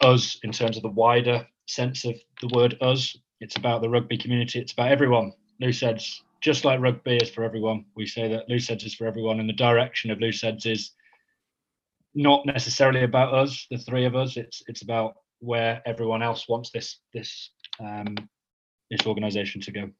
us 0.00 0.38
in 0.44 0.50
terms 0.50 0.78
of 0.78 0.82
the 0.82 0.88
wider 0.88 1.46
sense 1.66 2.06
of 2.06 2.14
the 2.40 2.48
word 2.54 2.78
us. 2.80 3.14
It's 3.42 3.56
about 3.56 3.82
the 3.82 3.90
rugby 3.90 4.16
community. 4.16 4.60
It's 4.60 4.72
about 4.72 4.92
everyone. 4.92 5.34
Looseheadz, 5.60 6.22
just 6.42 6.64
like 6.64 6.80
rugby 6.80 7.16
is 7.16 7.30
for 7.30 7.44
everyone. 7.44 7.84
We 7.96 8.06
say 8.06 8.28
that 8.28 8.48
Looseheadz 8.48 8.84
is 8.84 8.94
for 8.94 9.06
everyone, 9.06 9.40
and 9.40 9.48
the 9.48 9.54
direction 9.54 10.10
of 10.10 10.18
Looseheadz 10.18 10.66
is 10.66 10.90
not 12.14 12.44
necessarily 12.44 13.04
about 13.04 13.32
us, 13.32 13.66
the 13.70 13.78
three 13.78 14.04
of 14.04 14.14
us. 14.14 14.36
It's 14.36 14.62
it's 14.66 14.82
about 14.82 15.14
where 15.38 15.80
everyone 15.86 16.22
else 16.22 16.48
wants 16.48 16.70
this 16.70 16.98
this 17.14 17.50
um, 17.80 18.16
this 18.90 19.06
organisation 19.06 19.60
to 19.62 19.72
go. 19.72 19.90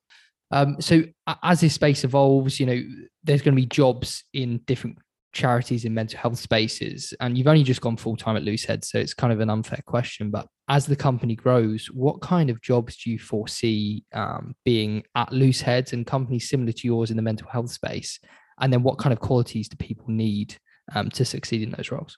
Um, 0.51 0.77
so 0.81 1.03
as 1.43 1.61
this 1.61 1.75
space 1.75 2.05
evolves, 2.05 2.61
you 2.61 2.67
know, 2.67 2.83
there's 3.25 3.41
going 3.41 3.55
to 3.55 3.63
be 3.63 3.67
jobs 3.67 4.25
in 4.35 4.59
different 4.67 4.99
charities 5.33 5.85
in 5.85 5.95
mental 5.95 6.19
health 6.19 6.39
spaces 6.39 7.15
and 7.21 7.39
you've 7.39 7.47
only 7.47 7.63
just 7.63 7.81
gone 7.81 7.97
full 7.97 8.17
time 8.17 8.37
at 8.37 8.43
Loosehead 8.43 8.85
so 8.85 8.99
it's 8.99 9.15
kind 9.15 9.33
of 9.33 9.41
an 9.41 9.49
unfair 9.49 9.81
question 9.87 10.31
but 10.31 10.47
as 10.69 10.87
the 10.87 10.97
company 10.97 11.35
grows 11.35 11.87
what 11.87 12.21
kind 12.21 12.51
of 12.51 12.61
jobs 12.61 12.97
do 12.97 13.11
you 13.11 13.19
foresee 13.19 14.05
um, 14.13 14.55
being 14.65 15.03
at 15.15 15.31
Looseheadz 15.31 15.93
and 15.93 16.07
companies 16.07 16.49
similar 16.49 16.73
to 16.73 16.87
yours 16.87 17.11
in 17.11 17.17
the 17.17 17.23
mental 17.23 17.49
health 17.49 17.71
space? 17.71 18.21
And 18.61 18.73
then 18.73 18.83
what 18.83 18.99
kind 18.99 19.13
of 19.13 19.21
qualities 19.21 19.69
do 19.69 19.77
people 19.77 20.07
need 20.09 20.57
um, 20.95 21.11
to 21.11 21.25
succeed 21.25 21.63
in 21.63 21.71
those 21.71 21.91
roles? 21.91 22.17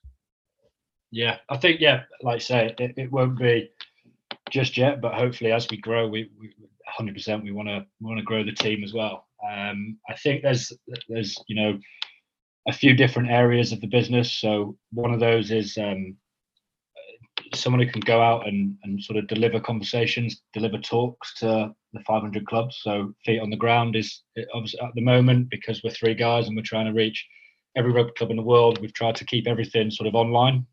Yeah 1.11 1.39
i 1.49 1.57
think 1.57 1.81
yeah 1.81 2.03
like 2.23 2.37
I 2.37 2.39
say 2.39 2.75
it, 2.79 2.95
it 2.97 3.13
won't 3.13 3.39
be 3.39 3.71
just 4.51 4.77
yet 4.77 5.01
but 5.01 5.15
hopefully 5.15 5.53
as 5.53 5.69
we 5.71 5.77
grow 5.77 6.09
we, 6.09 6.31
we 6.41 6.53
100% 6.99 7.43
we 7.43 7.53
want 7.53 7.69
to 7.69 7.87
want 8.01 8.19
to 8.19 8.25
grow 8.25 8.45
the 8.45 8.53
team 8.53 8.85
as 8.85 8.93
well. 8.93 9.27
Um, 9.49 9.99
i 10.09 10.15
think 10.15 10.43
there's 10.43 10.73
there's 11.09 11.37
you 11.49 11.57
know 11.57 11.79
a 12.67 12.73
few 12.73 12.95
different 12.95 13.31
areas 13.31 13.73
of 13.73 13.81
the 13.81 13.87
business. 13.87 14.33
So 14.33 14.77
one 14.93 15.13
of 15.13 15.21
those 15.21 15.51
is 15.51 15.77
um, 15.77 16.17
someone 17.55 17.81
who 17.81 17.91
can 17.91 18.01
go 18.01 18.21
out 18.23 18.47
and, 18.47 18.77
and 18.85 19.03
sort 19.03 19.19
of 19.19 19.27
deliver 19.27 19.61
conversations, 19.61 20.43
deliver 20.53 20.79
talks 20.79 21.35
to 21.41 21.75
the 21.93 22.01
500 22.01 22.47
clubs. 22.47 22.79
So 22.83 23.15
feet 23.25 23.41
on 23.41 23.51
the 23.51 23.57
ground 23.57 23.97
is 23.97 24.23
obviously 24.55 24.81
at 24.81 24.95
the 24.95 25.03
moment 25.03 25.51
because 25.51 25.83
we're 25.83 25.91
three 25.91 26.15
guys 26.15 26.47
and 26.47 26.57
we're 26.57 26.63
trying 26.63 26.87
to 26.87 26.93
reach 26.93 27.27
every 27.77 27.93
rugby 27.93 28.13
club 28.17 28.31
in 28.31 28.37
the 28.37 28.43
world. 28.43 28.81
We've 28.81 28.95
tried 28.95 29.17
to 29.17 29.27
keep 29.27 29.47
everything 29.47 29.91
sort 29.91 30.07
of 30.07 30.15
online, 30.15 30.67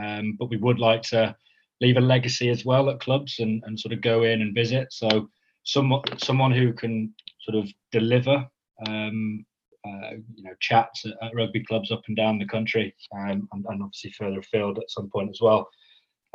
um, 0.00 0.36
but 0.38 0.48
we 0.50 0.56
would 0.58 0.78
like 0.78 1.02
to 1.02 1.34
leave 1.80 1.96
a 1.96 2.00
legacy 2.00 2.48
as 2.48 2.64
well 2.64 2.88
at 2.90 3.00
clubs 3.00 3.36
and, 3.40 3.62
and 3.66 3.78
sort 3.78 3.92
of 3.92 4.00
go 4.00 4.22
in 4.22 4.42
and 4.42 4.54
visit. 4.54 4.92
So 4.92 5.28
someone 5.64 6.02
someone 6.18 6.52
who 6.52 6.72
can 6.72 7.14
sort 7.40 7.56
of 7.56 7.70
deliver 7.90 8.46
um, 8.86 9.44
uh, 9.86 10.16
you 10.34 10.44
know 10.44 10.54
chats 10.60 11.04
at, 11.04 11.14
at, 11.22 11.34
rugby 11.34 11.64
clubs 11.64 11.90
up 11.90 12.02
and 12.06 12.16
down 12.16 12.38
the 12.38 12.46
country, 12.46 12.94
um, 13.16 13.48
and, 13.52 13.64
and, 13.68 13.82
obviously 13.82 14.12
further 14.12 14.38
afield 14.38 14.78
at 14.78 14.90
some 14.90 15.10
point 15.10 15.30
as 15.30 15.40
well. 15.40 15.68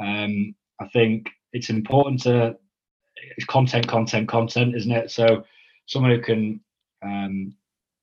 Um, 0.02 0.54
I 0.80 0.88
think 0.90 1.30
it's 1.54 1.70
important 1.70 2.22
to 2.24 2.58
it's 3.36 3.46
content, 3.46 3.88
content, 3.88 4.28
content, 4.28 4.76
isn't 4.76 4.92
it? 4.92 5.12
So 5.12 5.44
someone 5.86 6.12
who 6.12 6.22
can 6.22 6.60
um, 7.04 7.54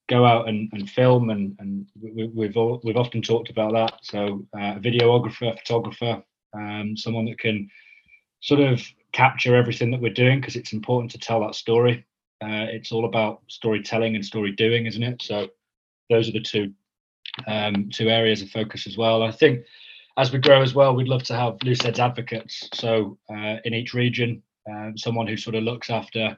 go 0.09 0.24
out 0.24 0.48
and, 0.48 0.68
and 0.72 0.88
film, 0.90 1.30
and, 1.30 1.57
and 1.59 1.87
we, 2.00 2.30
we've, 2.35 2.57
we've 2.83 2.96
often 2.96 3.22
talked 3.22 3.50
about 3.50 3.72
that. 3.72 4.00
So 4.02 4.46
uh, 4.57 4.74
a 4.76 4.80
videographer, 4.80 5.57
photographer, 5.59 6.22
um, 6.54 6.96
someone 6.96 7.26
that 7.26 7.38
can 7.38 7.68
sort 8.40 8.61
of 8.61 8.83
capture 9.12 9.57
everything 9.57 9.90
that 9.90 10.00
we're 10.00 10.12
doing 10.12 10.40
because 10.40 10.57
it's 10.57 10.72
important 10.72 11.11
to 11.12 11.18
tell 11.18 11.40
that 11.40 11.54
story. 11.54 12.04
Uh, 12.44 12.66
it's 12.68 12.92
all 12.92 13.07
about 13.07 13.40
storytelling 13.48 14.14
and 14.14 14.24
story 14.24 14.52
doing, 14.52 14.85
isn't 14.85 15.02
it? 15.02 15.22
So 15.22 15.48
those 16.11 16.28
are 16.28 16.33
the 16.33 16.40
two 16.40 16.72
um, 17.46 17.88
two 17.90 18.11
areas 18.11 18.42
of 18.42 18.50
focus 18.50 18.87
as 18.87 18.98
well. 18.98 19.22
I 19.22 19.30
think 19.30 19.64
as 20.18 20.30
we 20.30 20.38
grow 20.38 20.61
as 20.62 20.74
well, 20.74 20.94
we'd 20.94 21.09
love 21.09 21.22
to 21.24 21.35
have 21.35 21.57
Looseheadz 21.59 21.98
advocates. 21.98 22.68
So 22.74 23.18
uh, 23.30 23.57
in 23.64 23.72
each 23.72 23.94
region, 23.94 24.42
um, 24.70 24.96
someone 24.96 25.26
who 25.26 25.37
sort 25.37 25.57
of 25.57 25.64
looks 25.64 25.88
after 25.88 26.37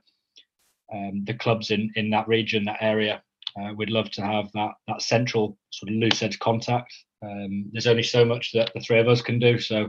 um, 0.95 1.25
the 1.25 1.35
clubs 1.35 1.71
in 1.73 1.91
in 1.97 2.11
that 2.11 2.29
region, 2.29 2.65
that 2.65 2.83
area. 2.83 3.23
Uh, 3.61 3.73
we'd 3.75 3.91
love 3.91 4.11
to 4.13 4.23
have 4.23 4.51
that 4.53 4.73
that 4.87 5.03
central 5.03 5.59
sort 5.71 5.91
of 5.91 5.97
Looseheadz 5.97 6.39
contact. 6.39 6.95
Um, 7.25 7.67
there's 7.73 7.89
only 7.89 8.05
so 8.05 8.25
much 8.25 8.53
that 8.53 8.71
the 8.75 8.81
three 8.81 9.01
of 9.01 9.09
us 9.09 9.23
can 9.23 9.41
do, 9.41 9.59
so 9.59 9.89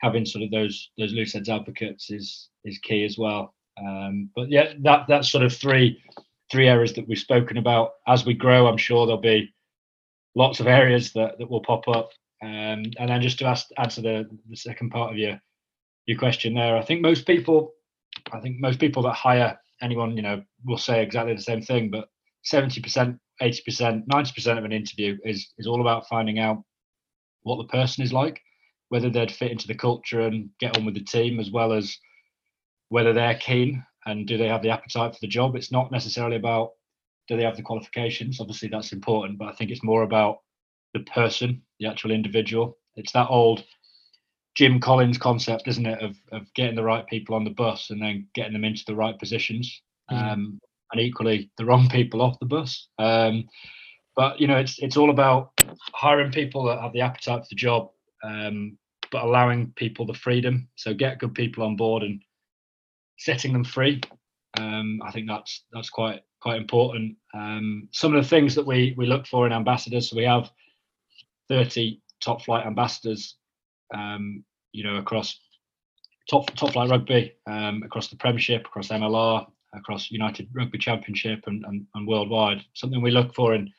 having 0.00 0.24
sort 0.24 0.44
of 0.44 0.50
those 0.50 0.90
those 0.98 1.12
Looseheadz 1.12 1.48
advocates 1.48 2.10
is 2.10 2.48
is 2.64 2.78
key 2.78 3.04
as 3.04 3.18
well. 3.18 3.54
Um, 3.80 4.30
but 4.34 4.50
yeah, 4.50 4.74
that 4.80 5.06
that's 5.08 5.30
sort 5.30 5.44
of 5.44 5.54
three 5.54 6.02
three 6.50 6.68
areas 6.68 6.92
that 6.94 7.08
we've 7.08 7.18
spoken 7.18 7.56
about. 7.56 7.92
As 8.06 8.26
we 8.26 8.34
grow, 8.34 8.66
I'm 8.66 8.76
sure 8.76 9.06
there'll 9.06 9.20
be 9.20 9.54
lots 10.34 10.60
of 10.60 10.66
areas 10.66 11.12
that, 11.12 11.38
that 11.38 11.50
will 11.50 11.62
pop 11.62 11.86
up. 11.88 12.10
Um, 12.42 12.84
and 12.98 13.08
then 13.08 13.20
just 13.20 13.38
to 13.40 13.46
ask, 13.46 13.68
answer 13.76 14.00
the, 14.00 14.28
the 14.48 14.56
second 14.56 14.90
part 14.90 15.12
of 15.12 15.18
your 15.18 15.40
your 16.06 16.18
question 16.18 16.54
there, 16.54 16.76
I 16.76 16.82
think 16.82 17.02
most 17.02 17.26
people, 17.26 17.72
I 18.32 18.40
think 18.40 18.58
most 18.58 18.80
people 18.80 19.02
that 19.02 19.14
hire 19.14 19.56
anyone, 19.82 20.16
you 20.16 20.22
know, 20.22 20.42
will 20.64 20.78
say 20.78 21.02
exactly 21.02 21.34
the 21.34 21.42
same 21.42 21.62
thing. 21.62 21.90
But 21.90 22.08
70%, 22.50 23.18
80%, 23.40 24.06
90% 24.06 24.58
of 24.58 24.64
an 24.64 24.72
interview 24.72 25.18
is 25.24 25.52
is 25.58 25.66
all 25.66 25.80
about 25.80 26.08
finding 26.08 26.38
out 26.38 26.62
what 27.42 27.56
the 27.56 27.68
person 27.68 28.02
is 28.02 28.12
like, 28.12 28.40
whether 28.88 29.10
they'd 29.10 29.30
fit 29.30 29.52
into 29.52 29.66
the 29.66 29.74
culture 29.74 30.22
and 30.22 30.50
get 30.58 30.76
on 30.76 30.84
with 30.84 30.94
the 30.94 31.04
team, 31.04 31.38
as 31.38 31.50
well 31.50 31.72
as 31.72 31.96
whether 32.90 33.12
they're 33.12 33.36
keen 33.36 33.82
and 34.06 34.26
do 34.26 34.36
they 34.36 34.48
have 34.48 34.62
the 34.62 34.70
appetite 34.70 35.14
for 35.14 35.20
the 35.20 35.26
job. 35.26 35.56
It's 35.56 35.72
not 35.72 35.90
necessarily 35.90 36.36
about 36.36 36.72
do 37.28 37.36
they 37.36 37.44
have 37.44 37.56
the 37.56 37.62
qualifications? 37.62 38.40
Obviously, 38.40 38.68
that's 38.68 38.92
important, 38.92 39.38
but 39.38 39.48
I 39.48 39.52
think 39.52 39.70
it's 39.70 39.84
more 39.84 40.02
about 40.02 40.38
the 40.94 41.00
person, 41.00 41.62
the 41.78 41.86
actual 41.86 42.10
individual. 42.10 42.76
It's 42.96 43.12
that 43.12 43.28
old 43.28 43.64
Jim 44.56 44.80
Collins 44.80 45.16
concept, 45.16 45.68
isn't 45.68 45.86
it, 45.86 46.02
of, 46.02 46.16
of 46.32 46.52
getting 46.54 46.74
the 46.74 46.82
right 46.82 47.06
people 47.06 47.36
on 47.36 47.44
the 47.44 47.50
bus 47.50 47.90
and 47.90 48.02
then 48.02 48.26
getting 48.34 48.52
them 48.52 48.64
into 48.64 48.82
the 48.84 48.96
right 48.96 49.16
positions, 49.16 49.80
mm. 50.10 50.16
um, 50.16 50.58
and 50.90 51.00
equally 51.00 51.50
the 51.56 51.64
wrong 51.64 51.88
people 51.88 52.20
off 52.20 52.38
the 52.40 52.46
bus. 52.46 52.88
Um, 52.98 53.44
but 54.16 54.40
you 54.40 54.48
know, 54.48 54.56
it's 54.56 54.80
it's 54.80 54.96
all 54.96 55.10
about 55.10 55.52
hiring 55.94 56.32
people 56.32 56.64
that 56.64 56.80
have 56.80 56.92
the 56.92 57.02
appetite 57.02 57.42
for 57.42 57.48
the 57.48 57.56
job, 57.56 57.90
um, 58.24 58.76
but 59.12 59.22
allowing 59.22 59.72
people 59.76 60.04
the 60.04 60.14
freedom. 60.14 60.68
So 60.74 60.92
get 60.92 61.20
good 61.20 61.34
people 61.34 61.62
on 61.62 61.76
board 61.76 62.02
and 62.02 62.20
setting 63.20 63.52
them 63.52 63.64
free. 63.64 64.00
Um, 64.58 65.00
I 65.04 65.12
think 65.12 65.28
that's 65.28 65.64
that's 65.72 65.90
quite 65.90 66.22
quite 66.40 66.56
important. 66.56 67.16
Um, 67.34 67.88
some 67.92 68.14
of 68.14 68.22
the 68.22 68.28
things 68.28 68.54
that 68.56 68.66
we 68.66 68.94
we 68.96 69.06
look 69.06 69.26
for 69.26 69.46
in 69.46 69.52
ambassadors, 69.52 70.10
so 70.10 70.16
we 70.16 70.24
have 70.24 70.50
30 71.48 72.00
top 72.20 72.42
flight 72.42 72.66
ambassadors, 72.66 73.36
um, 73.94 74.44
you 74.72 74.82
know, 74.82 74.96
across 74.96 75.38
top 76.28 76.50
top 76.56 76.72
flight 76.72 76.90
rugby, 76.90 77.34
um, 77.46 77.82
across 77.84 78.08
the 78.08 78.16
Premiership, 78.16 78.66
across 78.66 78.88
MLR, 78.88 79.46
across 79.74 80.10
United 80.10 80.48
Rugby 80.52 80.78
Championship, 80.78 81.44
and, 81.46 81.64
and, 81.66 81.86
and 81.94 82.08
worldwide. 82.08 82.64
Something 82.74 83.02
we 83.02 83.12
look 83.12 83.34
for 83.34 83.54
in 83.54 83.70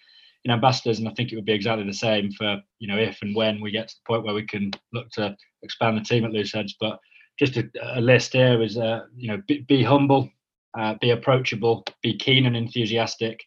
in 0.45 0.51
ambassadors, 0.51 0.99
and 0.99 1.07
I 1.07 1.13
think 1.13 1.31
it 1.31 1.35
would 1.35 1.45
be 1.45 1.53
exactly 1.53 1.85
the 1.85 1.93
same 1.93 2.31
for 2.31 2.61
you 2.79 2.87
know 2.87 2.97
if 2.97 3.17
and 3.21 3.35
when 3.35 3.59
we 3.59 3.71
get 3.71 3.89
to 3.89 3.95
the 3.95 4.07
point 4.07 4.23
where 4.23 4.35
we 4.35 4.45
can 4.45 4.71
look 4.93 5.09
to 5.11 5.35
expand 5.63 5.97
the 5.97 6.01
team 6.01 6.25
at 6.25 6.31
Looseheadz. 6.31 6.73
But 6.79 6.99
just 7.39 7.57
a, 7.57 7.69
a 7.93 8.01
list 8.01 8.33
here 8.33 8.61
is 8.61 8.77
uh, 8.77 9.01
you 9.15 9.27
know 9.27 9.41
be, 9.47 9.59
be 9.61 9.83
humble, 9.83 10.29
uh, 10.77 10.95
be 11.01 11.11
approachable, 11.11 11.85
be 12.01 12.17
keen 12.17 12.45
and 12.45 12.55
enthusiastic, 12.55 13.43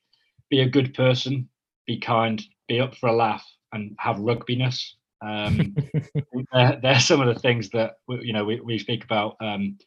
be 0.50 0.60
a 0.60 0.68
good 0.68 0.94
person, 0.94 1.48
be 1.86 1.98
kind, 1.98 2.42
be 2.68 2.80
up 2.80 2.94
for 2.96 3.08
a 3.08 3.12
laugh, 3.14 3.44
and 3.72 3.94
have 3.98 4.16
rugbiness. 4.16 4.82
Um, 5.24 5.74
they're, 6.52 6.78
they're, 6.82 7.00
some 7.00 7.20
of 7.20 7.32
the 7.32 7.40
things 7.40 7.70
that 7.70 7.94
you 8.08 8.32
know 8.32 8.44
we, 8.44 8.60
we 8.60 8.78
speak 8.78 9.04
about 9.04 9.36
um, 9.40 9.78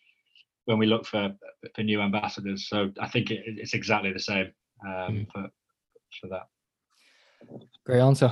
when 0.66 0.78
we 0.78 0.86
look 0.86 1.06
for 1.06 1.34
for 1.76 1.84
new 1.84 2.02
ambassadors. 2.02 2.70
So 2.70 2.92
I 3.00 3.08
think 3.08 3.32
it, 3.32 3.44
it's 3.46 3.74
exactly 3.74 4.14
the 4.14 4.20
same 4.20 4.52
um, 4.86 4.92
mm. 4.92 5.28
for 5.32 5.48
for 6.22 6.28
that. 6.30 6.48
Great 7.86 8.02
answer. 8.02 8.32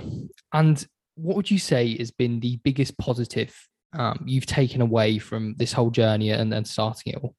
And 0.53 0.85
what 1.15 1.35
would 1.35 1.51
you 1.51 1.59
say 1.59 1.97
has 1.97 2.11
been 2.11 2.39
the 2.39 2.57
biggest 2.63 2.97
positive 2.97 3.55
um, 3.95 4.23
you've 4.25 4.45
taken 4.45 4.81
away 4.81 5.17
from 5.19 5.55
this 5.57 5.73
whole 5.73 5.89
journey 5.89 6.29
and 6.29 6.51
then 6.51 6.65
starting 6.65 7.13
it 7.13 7.19
all? 7.21 7.35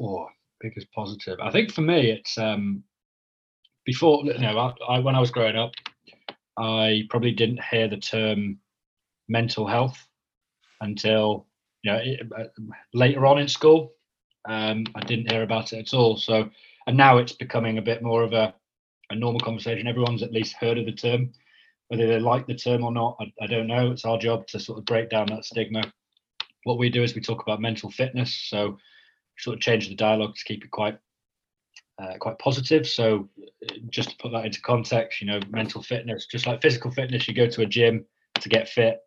Oh, 0.00 0.28
biggest 0.60 0.90
positive. 0.92 1.38
I 1.40 1.50
think 1.50 1.72
for 1.72 1.82
me, 1.82 2.10
it's 2.10 2.36
um, 2.38 2.82
before 3.84 4.24
you 4.24 4.38
know, 4.38 4.58
I, 4.58 4.94
I, 4.94 4.98
when 4.98 5.14
I 5.14 5.20
was 5.20 5.30
growing 5.30 5.56
up, 5.56 5.72
I 6.58 7.02
probably 7.10 7.32
didn't 7.32 7.62
hear 7.62 7.88
the 7.88 7.96
term 7.96 8.58
mental 9.28 9.66
health 9.66 9.98
until 10.80 11.46
you 11.82 11.92
know 11.92 11.98
it, 11.98 12.20
uh, 12.36 12.44
later 12.92 13.26
on 13.26 13.38
in 13.38 13.48
school. 13.48 13.92
Um, 14.46 14.84
I 14.94 15.00
didn't 15.00 15.30
hear 15.32 15.42
about 15.42 15.72
it 15.72 15.78
at 15.78 15.94
all. 15.94 16.16
So, 16.16 16.50
and 16.86 16.96
now 16.96 17.18
it's 17.18 17.32
becoming 17.32 17.78
a 17.78 17.82
bit 17.82 18.02
more 18.02 18.22
of 18.22 18.32
a, 18.32 18.54
a 19.10 19.14
normal 19.14 19.40
conversation. 19.40 19.86
Everyone's 19.86 20.22
at 20.22 20.32
least 20.32 20.56
heard 20.56 20.78
of 20.78 20.86
the 20.86 20.92
term. 20.92 21.32
Whether 21.94 22.08
they 22.08 22.18
like 22.18 22.48
the 22.48 22.56
term 22.56 22.82
or 22.82 22.90
not, 22.90 23.16
I, 23.20 23.32
I 23.40 23.46
don't 23.46 23.68
know. 23.68 23.92
It's 23.92 24.04
our 24.04 24.18
job 24.18 24.48
to 24.48 24.58
sort 24.58 24.80
of 24.80 24.84
break 24.84 25.10
down 25.10 25.28
that 25.28 25.44
stigma. 25.44 25.92
What 26.64 26.78
we 26.78 26.90
do 26.90 27.04
is 27.04 27.14
we 27.14 27.20
talk 27.20 27.42
about 27.42 27.60
mental 27.60 27.88
fitness. 27.88 28.34
So, 28.48 28.78
sort 29.38 29.54
of 29.54 29.62
change 29.62 29.88
the 29.88 29.94
dialogue 29.94 30.34
to 30.34 30.44
keep 30.44 30.64
it 30.64 30.72
quite 30.72 30.98
uh, 32.02 32.14
quite 32.18 32.36
positive. 32.40 32.88
So, 32.88 33.28
just 33.90 34.10
to 34.10 34.16
put 34.16 34.32
that 34.32 34.44
into 34.44 34.60
context, 34.60 35.20
you 35.20 35.28
know, 35.28 35.38
mental 35.50 35.84
fitness, 35.84 36.26
just 36.26 36.48
like 36.48 36.62
physical 36.62 36.90
fitness, 36.90 37.28
you 37.28 37.34
go 37.34 37.46
to 37.46 37.62
a 37.62 37.66
gym 37.66 38.04
to 38.40 38.48
get 38.48 38.68
fit, 38.68 38.98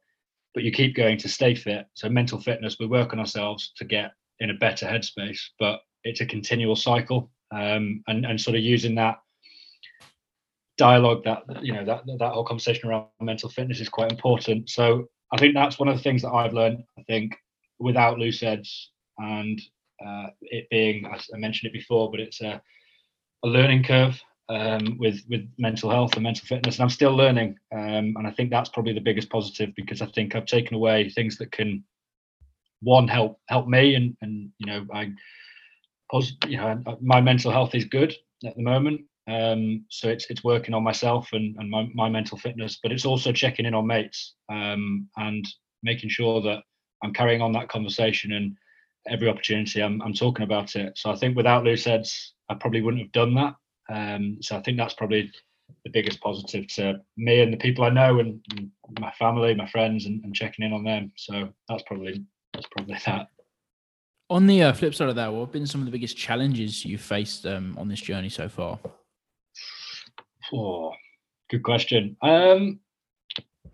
but 0.53 0.63
you 0.63 0.71
keep 0.71 0.95
going 0.95 1.17
to 1.17 1.27
stay 1.27 1.55
fit. 1.55 1.87
So, 1.93 2.07
mental 2.07 2.39
fitness, 2.39 2.77
we 2.79 2.87
work 2.87 3.11
on 3.11 3.19
ourselves 3.19 3.73
to 3.79 3.83
get 3.83 4.11
in 4.39 4.49
a 4.49 4.53
better 4.53 4.85
headspace, 4.85 5.41
but 5.59 5.81
it's 6.05 6.21
a 6.21 6.25
continual 6.25 6.77
cycle. 6.77 7.31
Um, 7.51 8.01
and 8.07 8.25
and 8.25 8.39
sort 8.39 8.55
of 8.55 8.63
using 8.63 8.95
that 8.95 9.17
dialogue 10.77 11.23
that 11.23 11.43
you 11.63 11.73
know 11.73 11.85
that 11.85 12.03
that 12.19 12.31
whole 12.33 12.45
conversation 12.45 12.89
around 12.89 13.05
mental 13.19 13.49
fitness 13.49 13.79
is 13.79 13.89
quite 13.89 14.11
important. 14.11 14.69
So 14.69 15.07
i 15.31 15.37
think 15.37 15.53
that's 15.53 15.79
one 15.79 15.87
of 15.87 15.95
the 15.95 16.03
things 16.03 16.21
that 16.21 16.31
i've 16.31 16.53
learned 16.53 16.83
i 16.97 17.03
think 17.03 17.35
without 17.79 18.17
Looseheadz 18.17 18.87
and 19.17 19.61
uh, 20.05 20.27
it 20.41 20.69
being 20.69 21.05
as 21.13 21.27
i 21.33 21.37
mentioned 21.37 21.69
it 21.69 21.73
before 21.73 22.09
but 22.11 22.19
it's 22.19 22.41
a, 22.41 22.61
a 23.43 23.47
learning 23.47 23.83
curve 23.83 24.19
um, 24.49 24.97
with 24.97 25.21
with 25.29 25.47
mental 25.57 25.89
health 25.89 26.13
and 26.13 26.23
mental 26.23 26.45
fitness. 26.45 26.75
And 26.75 26.83
i'm 26.83 26.89
still 26.89 27.15
learning 27.15 27.57
um, 27.73 28.15
and 28.17 28.27
i 28.27 28.31
think 28.31 28.49
that's 28.49 28.69
probably 28.69 28.93
the 28.93 29.01
biggest 29.01 29.29
positive 29.29 29.73
because 29.75 30.01
i 30.01 30.05
think 30.07 30.35
i've 30.35 30.45
taken 30.45 30.75
away 30.75 31.09
things 31.09 31.37
that 31.37 31.51
can 31.51 31.83
one 32.81 33.07
help 33.07 33.39
help 33.47 33.67
me 33.67 33.95
and 33.95 34.15
and 34.21 34.49
you 34.59 34.67
know 34.67 34.85
i 34.93 35.11
you 36.47 36.57
know 36.57 36.81
my 37.01 37.19
mental 37.19 37.51
health 37.51 37.75
is 37.75 37.85
good 37.85 38.15
at 38.45 38.55
the 38.55 38.61
moment 38.61 39.01
um, 39.27 39.85
so 39.89 40.07
it's 40.07 40.25
it's 40.29 40.43
working 40.43 40.73
on 40.73 40.83
myself 40.83 41.29
and, 41.33 41.55
and 41.59 41.69
my, 41.69 41.89
my 41.93 42.09
mental 42.09 42.37
fitness, 42.37 42.79
but 42.81 42.91
it's 42.91 43.05
also 43.05 43.31
checking 43.31 43.65
in 43.65 43.73
on 43.73 43.85
mates 43.85 44.35
um, 44.49 45.07
and 45.17 45.45
making 45.83 46.09
sure 46.09 46.41
that 46.41 46.63
I'm 47.03 47.13
carrying 47.13 47.41
on 47.41 47.51
that 47.53 47.69
conversation 47.69 48.31
and 48.33 48.55
every 49.09 49.27
opportunity 49.27 49.81
I'm, 49.81 50.01
I'm 50.01 50.13
talking 50.13 50.43
about 50.43 50.75
it. 50.75 50.97
So 50.97 51.11
I 51.11 51.15
think 51.15 51.35
without 51.35 51.63
Looseheadz, 51.63 52.13
I 52.49 52.55
probably 52.55 52.81
wouldn't 52.81 53.03
have 53.03 53.11
done 53.11 53.35
that. 53.35 53.55
Um, 53.89 54.37
so 54.41 54.57
I 54.57 54.61
think 54.61 54.77
that's 54.77 54.93
probably 54.93 55.31
the 55.83 55.91
biggest 55.91 56.21
positive 56.21 56.67
to 56.75 57.01
me 57.17 57.41
and 57.41 57.51
the 57.51 57.57
people 57.57 57.83
I 57.83 57.89
know 57.89 58.19
and, 58.19 58.43
and 58.51 58.71
my 58.99 59.11
family, 59.11 59.53
my 59.53 59.67
friends, 59.67 60.05
and, 60.05 60.23
and, 60.23 60.33
checking 60.33 60.65
in 60.65 60.73
on 60.73 60.83
them. 60.83 61.11
So 61.17 61.49
that's 61.69 61.83
probably 61.83 62.23
that's 62.53 62.67
probably 62.75 62.97
that. 63.05 63.27
On 64.29 64.45
the 64.45 64.63
uh, 64.63 64.73
flip 64.73 64.93
side 64.93 65.09
of 65.09 65.15
that, 65.15 65.31
what 65.31 65.45
have 65.45 65.51
been 65.51 65.67
some 65.67 65.81
of 65.81 65.85
the 65.85 65.91
biggest 65.91 66.17
challenges 66.17 66.83
you've 66.83 67.01
faced 67.01 67.45
um, 67.45 67.77
on 67.77 67.87
this 67.87 68.01
journey 68.01 68.27
so 68.27 68.49
far? 68.49 68.77
Oh, 70.53 70.93
good 71.49 71.63
question. 71.63 72.15
Um, 72.21 72.79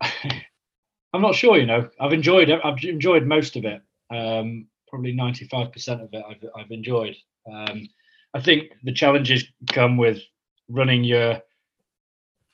I'm 0.00 1.22
not 1.22 1.34
sure. 1.34 1.56
You 1.56 1.66
know, 1.66 1.88
I've 2.00 2.12
enjoyed. 2.12 2.50
I've 2.50 2.82
enjoyed 2.82 3.26
most 3.26 3.56
of 3.56 3.64
it. 3.64 3.80
Um, 4.14 4.66
probably 4.88 5.12
95% 5.12 6.02
of 6.02 6.08
it 6.12 6.24
I've, 6.28 6.48
I've 6.56 6.70
enjoyed. 6.70 7.16
Um, 7.52 7.88
I 8.34 8.40
think 8.40 8.72
the 8.82 8.92
challenges 8.92 9.44
come 9.72 9.96
with 9.96 10.20
running 10.68 11.04
your 11.04 11.40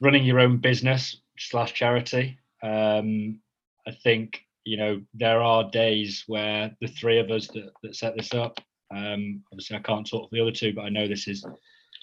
running 0.01 0.25
your 0.25 0.41
own 0.41 0.59
business 0.59 1.17
slash 1.39 1.75
charity. 1.75 2.39
Um, 2.63 3.41
I 3.87 3.93
think 4.03 4.41
you 4.65 4.77
know 4.77 5.01
there 5.15 5.41
are 5.43 5.71
days 5.71 6.25
where 6.27 6.75
the 6.81 6.89
three 6.89 7.19
of 7.19 7.31
us 7.31 7.47
that, 7.49 7.71
that 7.83 7.97
set 7.97 8.15
this 8.17 8.35
up. 8.35 8.59
Um, 8.95 9.43
obviously, 9.53 9.77
I 9.77 9.81
can't 9.81 10.09
talk 10.09 10.29
for 10.29 10.37
the 10.37 10.43
other 10.43 10.53
two, 10.53 10.75
but 10.75 10.83
I 10.83 10.91
know 10.91 11.09
this 11.09 11.29
is 11.29 11.45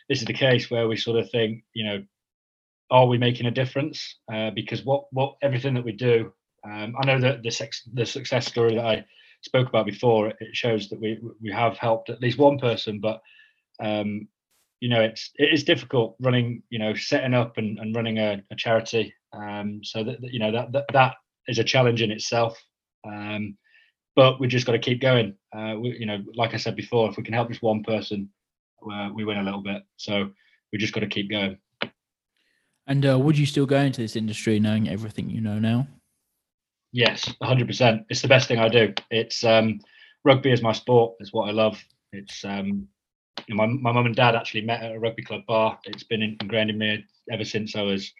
this 0.09 0.19
is 0.19 0.25
the 0.25 0.33
case 0.33 0.69
where 0.69 0.87
we 0.87 0.97
sort 0.97 1.19
of 1.19 1.29
think, 1.29 1.63
you 1.73 1.85
know, 1.85 2.03
are 2.89 3.07
we 3.07 3.17
making 3.17 3.45
a 3.45 3.51
difference? 3.51 4.17
Uh, 4.31 4.51
because 4.51 4.83
what 4.85 5.05
what 5.11 5.35
everything 5.41 5.73
that 5.73 5.85
we 5.85 5.91
do, 5.91 6.31
um, 6.65 6.95
I 6.99 7.05
know 7.05 7.19
that 7.19 7.43
the 7.43 7.51
sex, 7.51 7.87
the 7.93 8.05
success 8.05 8.47
story 8.47 8.75
that 8.75 8.85
I 8.85 9.05
spoke 9.41 9.67
about 9.67 9.85
before, 9.85 10.27
it 10.27 10.37
shows 10.53 10.89
that 10.89 10.99
we 10.99 11.19
we 11.41 11.51
have 11.51 11.77
helped 11.77 12.09
at 12.09 12.21
least 12.21 12.37
one 12.37 12.57
person, 12.57 12.99
but 12.99 13.21
um, 13.79 14.27
you 14.79 14.89
know, 14.89 15.01
it's 15.01 15.31
it 15.35 15.53
is 15.53 15.63
difficult 15.63 16.15
running, 16.19 16.63
you 16.69 16.79
know, 16.79 16.93
setting 16.93 17.33
up 17.33 17.57
and, 17.57 17.79
and 17.79 17.95
running 17.95 18.19
a, 18.19 18.41
a 18.51 18.55
charity. 18.55 19.13
Um, 19.33 19.81
so 19.83 20.03
that, 20.03 20.21
that 20.21 20.31
you 20.31 20.39
know 20.39 20.51
that, 20.51 20.71
that 20.71 20.85
that 20.93 21.15
is 21.47 21.59
a 21.59 21.63
challenge 21.63 22.01
in 22.01 22.11
itself. 22.11 22.57
Um, 23.05 23.57
but 24.15 24.39
we 24.39 24.47
just 24.47 24.65
got 24.65 24.71
to 24.71 24.79
keep 24.79 24.99
going. 24.99 25.35
Uh, 25.55 25.75
we, 25.79 25.95
you 25.99 26.05
know, 26.05 26.23
like 26.35 26.53
I 26.53 26.57
said 26.57 26.75
before, 26.75 27.09
if 27.09 27.17
we 27.17 27.23
can 27.23 27.33
help 27.33 27.49
just 27.49 27.61
one 27.61 27.83
person, 27.83 28.29
uh, 28.91 29.09
we 29.13 29.25
win 29.25 29.37
a 29.37 29.43
little 29.43 29.61
bit. 29.61 29.83
So 29.97 30.31
we 30.71 30.79
just 30.79 30.93
got 30.93 31.01
to 31.01 31.07
keep 31.07 31.29
going. 31.29 31.57
And 32.87 33.05
uh, 33.05 33.19
would 33.19 33.37
you 33.37 33.45
still 33.45 33.65
go 33.65 33.79
into 33.79 34.01
this 34.01 34.15
industry 34.15 34.59
knowing 34.59 34.87
everything 34.87 35.29
you 35.29 35.41
know 35.41 35.59
now? 35.59 35.87
Yes, 36.93 37.25
100%. 37.43 38.05
It's 38.09 38.21
the 38.21 38.29
best 38.29 38.47
thing 38.47 38.59
I 38.59 38.69
do. 38.69 38.93
It's 39.11 39.43
um, 39.43 39.79
rugby 40.23 40.51
is 40.51 40.61
my 40.61 40.71
sport. 40.71 41.15
It's 41.19 41.33
what 41.33 41.49
I 41.49 41.51
love. 41.51 41.83
It's 42.13 42.45
um, 42.45 42.87
you 43.47 43.55
know, 43.55 43.65
my 43.65 43.67
my 43.67 43.91
mum 43.91 44.05
and 44.05 44.15
dad 44.15 44.35
actually 44.35 44.61
met 44.61 44.81
at 44.81 44.95
a 44.95 44.99
rugby 44.99 45.23
club 45.23 45.41
bar. 45.47 45.77
It's 45.83 46.03
been 46.03 46.21
ingrained 46.23 46.69
in 46.69 46.77
me 46.77 47.05
ever 47.31 47.43
since 47.43 47.75
I 47.75 47.81
was 47.81 48.11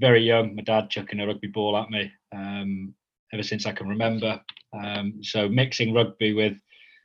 very 0.00 0.22
young. 0.22 0.54
My 0.54 0.62
dad 0.62 0.88
chucking 0.88 1.20
a 1.20 1.26
rugby 1.26 1.48
ball 1.48 1.76
at 1.76 1.90
me 1.90 2.10
um, 2.32 2.94
ever 3.32 3.42
since 3.42 3.66
I 3.66 3.72
can 3.72 3.88
remember. 3.88 4.40
Um, 4.72 5.22
so 5.22 5.48
mixing 5.48 5.92
rugby 5.92 6.32
with 6.32 6.56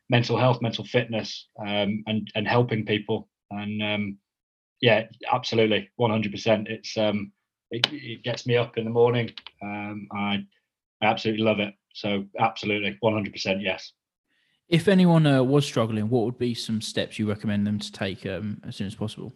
mental 0.10 0.38
health, 0.38 0.62
mental 0.62 0.86
fitness, 0.86 1.48
um, 1.60 2.04
and 2.08 2.32
and 2.36 2.48
helping 2.48 2.86
people, 2.86 3.30
and 3.52 3.82
um, 3.82 4.18
yeah, 4.82 5.04
absolutely, 5.32 5.90
100%. 6.00 6.70
It's 6.70 6.98
um, 6.98 7.32
it, 7.72 7.88
it 7.92 8.24
gets 8.24 8.46
me 8.46 8.58
up 8.58 8.78
in 8.78 8.84
the 8.84 8.92
morning. 8.92 9.32
Um, 9.62 10.08
I 10.12 10.46
I 11.02 11.06
absolutely 11.06 11.44
love 11.44 11.60
it. 11.60 11.74
So 11.94 12.26
absolutely, 12.40 12.98
100% 13.04 13.62
yes. 13.62 13.94
If 14.68 14.88
anyone 14.88 15.26
uh, 15.26 15.44
was 15.44 15.66
struggling, 15.66 16.10
what 16.10 16.26
would 16.26 16.38
be 16.38 16.54
some 16.54 16.82
steps 16.82 17.20
you 17.20 17.30
recommend 17.30 17.66
them 17.66 17.80
to 17.80 17.92
take 17.92 18.26
um, 18.26 18.62
as 18.68 18.76
soon 18.76 18.88
as 18.88 18.96
possible? 18.96 19.32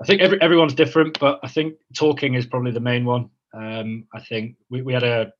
I 0.00 0.06
think 0.06 0.22
every, 0.22 0.40
everyone's 0.40 0.74
different, 0.74 1.18
but 1.20 1.38
I 1.42 1.48
think 1.48 1.74
talking 1.94 2.34
is 2.34 2.46
probably 2.46 2.70
the 2.72 2.80
main 2.80 3.04
one. 3.04 3.28
Um, 3.54 4.04
I 4.14 4.20
think 4.20 4.56
we, 4.70 4.82
we 4.82 4.92
had 4.92 5.02
a 5.02 5.32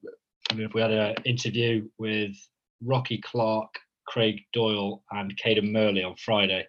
I 0.51 0.55
mean, 0.55 0.67
if 0.67 0.75
we 0.75 0.83
had 0.83 0.91
an 0.91 1.15
interview 1.25 1.89
with 1.99 2.37
Rocky 2.85 3.19
Clark, 3.19 3.75
Craig 4.07 4.41
Doyle, 4.53 5.03
and 5.11 5.37
Cadan 5.37 5.73
Murley 5.73 6.03
on 6.03 6.17
Friday, 6.17 6.67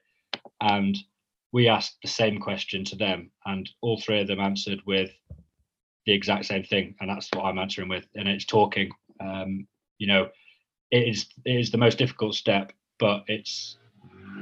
and 0.62 0.98
we 1.52 1.68
asked 1.68 1.98
the 2.02 2.10
same 2.10 2.40
question 2.40 2.84
to 2.86 2.96
them, 2.96 3.32
and 3.46 3.70
all 3.82 4.00
three 4.00 4.22
of 4.22 4.28
them 4.28 4.40
answered 4.40 4.82
with 4.86 5.12
the 6.06 6.14
exact 6.14 6.46
same 6.46 6.64
thing, 6.64 6.96
and 7.00 7.10
that's 7.10 7.30
what 7.34 7.46
I'm 7.46 7.60
answering 7.60 7.90
with, 7.90 8.06
and 8.16 8.28
it's 8.28 8.46
talking. 8.46 8.92
Um, 9.20 9.68
you 10.00 10.08
know, 10.08 10.30
it 10.92 11.08
is 11.08 11.28
it 11.46 11.60
is 11.60 11.72
the 11.72 11.78
most 11.78 11.98
difficult 11.98 12.36
step, 12.36 12.74
but 13.00 13.24
it's 13.28 13.78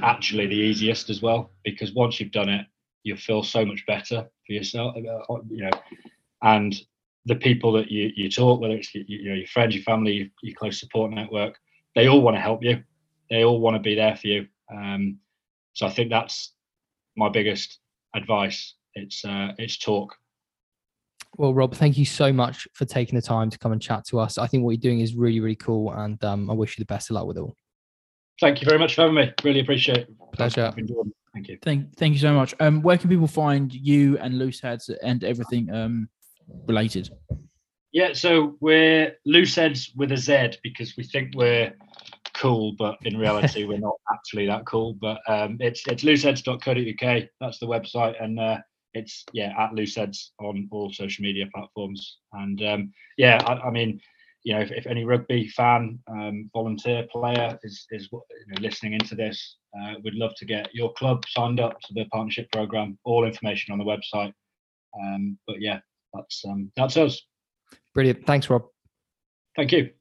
actually 0.03 0.47
the 0.47 0.55
easiest 0.55 1.09
as 1.09 1.21
well 1.21 1.51
because 1.63 1.93
once 1.93 2.19
you've 2.19 2.31
done 2.31 2.49
it, 2.49 2.65
you 3.03 3.15
feel 3.15 3.43
so 3.43 3.65
much 3.65 3.85
better 3.85 4.27
for 4.45 4.53
yourself. 4.53 4.95
Uh, 4.95 5.35
you 5.49 5.63
know, 5.63 5.71
and 6.43 6.81
the 7.25 7.35
people 7.35 7.71
that 7.73 7.91
you 7.91 8.11
you 8.15 8.29
talk, 8.29 8.59
whether 8.59 8.75
it's 8.75 8.93
you, 8.93 9.03
you 9.07 9.29
know 9.29 9.35
your 9.35 9.47
friends, 9.47 9.75
your 9.75 9.83
family, 9.83 10.13
your, 10.13 10.27
your, 10.41 10.55
close 10.55 10.79
support 10.79 11.11
network, 11.11 11.57
they 11.95 12.07
all 12.07 12.21
want 12.21 12.35
to 12.35 12.41
help 12.41 12.63
you. 12.63 12.83
They 13.29 13.43
all 13.43 13.59
want 13.59 13.75
to 13.75 13.81
be 13.81 13.95
there 13.95 14.15
for 14.15 14.27
you. 14.27 14.47
Um, 14.71 15.19
so 15.73 15.85
I 15.85 15.89
think 15.89 16.09
that's 16.09 16.53
my 17.15 17.29
biggest 17.29 17.79
advice. 18.15 18.75
It's 18.95 19.23
uh, 19.23 19.53
it's 19.57 19.77
talk. 19.77 20.15
Well, 21.37 21.53
Rob, 21.53 21.73
thank 21.73 21.97
you 21.97 22.05
so 22.05 22.33
much 22.33 22.67
for 22.73 22.83
taking 22.85 23.15
the 23.15 23.21
time 23.21 23.49
to 23.49 23.57
come 23.57 23.71
and 23.71 23.81
chat 23.81 24.05
to 24.07 24.19
us. 24.19 24.37
I 24.37 24.47
think 24.47 24.63
what 24.63 24.71
you're 24.71 24.81
doing 24.81 24.99
is 24.99 25.15
really, 25.15 25.39
really 25.39 25.55
cool, 25.55 25.91
and 25.93 26.21
um, 26.25 26.51
I 26.51 26.53
wish 26.53 26.77
you 26.77 26.81
the 26.81 26.93
best 26.93 27.09
of 27.09 27.15
luck 27.15 27.25
with 27.25 27.37
it 27.37 27.41
all. 27.41 27.55
Thank 28.41 28.61
you 28.61 28.65
very 28.65 28.79
much 28.79 28.95
for 28.95 29.01
having 29.01 29.15
me. 29.15 29.31
Really 29.43 29.61
appreciate 29.61 29.99
it. 29.99 30.09
Pleasure. 30.33 30.73
Thank 31.33 31.47
you. 31.47 31.57
Thank, 31.61 31.95
thank 31.95 32.13
you 32.13 32.19
so 32.19 32.33
much. 32.33 32.53
Um, 32.59 32.81
where 32.81 32.97
can 32.97 33.09
people 33.09 33.27
find 33.27 33.73
you 33.73 34.17
and 34.17 34.33
Looseheadz 34.33 34.93
and 35.01 35.23
everything 35.23 35.73
um 35.73 36.09
related? 36.67 37.09
Yeah, 37.93 38.13
so 38.13 38.55
we're 38.61 39.17
Looseheadz 39.27 39.95
with 39.97 40.13
a 40.13 40.17
Z 40.17 40.59
because 40.63 40.95
we 40.95 41.03
think 41.03 41.33
we're 41.35 41.73
cool, 42.33 42.73
but 42.77 42.97
in 43.03 43.17
reality 43.17 43.63
we're 43.65 43.79
not 43.79 43.95
actually 44.13 44.47
that 44.47 44.65
cool. 44.65 44.93
But 44.93 45.19
um, 45.27 45.57
it's 45.59 45.85
it's 45.87 46.03
looseheadz.co.uk. 46.03 47.23
That's 47.41 47.59
the 47.59 47.67
website, 47.67 48.21
and 48.23 48.39
uh, 48.39 48.59
it's 48.93 49.25
yeah 49.33 49.53
at 49.57 49.71
looseheadz 49.71 50.29
on 50.39 50.69
all 50.71 50.91
social 50.93 51.23
media 51.23 51.47
platforms. 51.53 52.19
And 52.33 52.61
um, 52.63 52.93
yeah, 53.17 53.41
I, 53.45 53.67
I, 53.67 53.71
mean, 53.71 53.99
you 54.43 54.53
know, 54.53 54.61
if, 54.61 54.71
if 54.71 54.87
any 54.87 55.03
rugby 55.03 55.49
fan, 55.49 55.99
um, 56.07 56.49
volunteer 56.53 57.05
player 57.11 57.59
is 57.63 57.85
is 57.91 58.07
you 58.11 58.21
know, 58.47 58.61
listening 58.61 58.93
into 58.93 59.15
this, 59.15 59.57
uh, 59.77 59.95
we'd 60.01 60.15
love 60.15 60.33
to 60.37 60.45
get 60.45 60.73
your 60.73 60.93
club 60.93 61.25
signed 61.27 61.59
up 61.59 61.81
to 61.81 61.93
the 61.93 62.05
partnership 62.05 62.49
program. 62.53 62.97
All 63.03 63.25
information 63.25 63.73
on 63.73 63.79
the 63.79 63.85
website. 63.85 64.31
Um, 64.97 65.37
but 65.45 65.59
yeah, 65.59 65.79
that's 66.13 66.43
um, 66.45 66.71
that's 66.77 66.95
us. 66.95 67.21
Brilliant. 67.93 68.25
Thanks, 68.25 68.49
Rob. 68.49 68.63
Thank 69.55 69.71
you. 69.71 69.91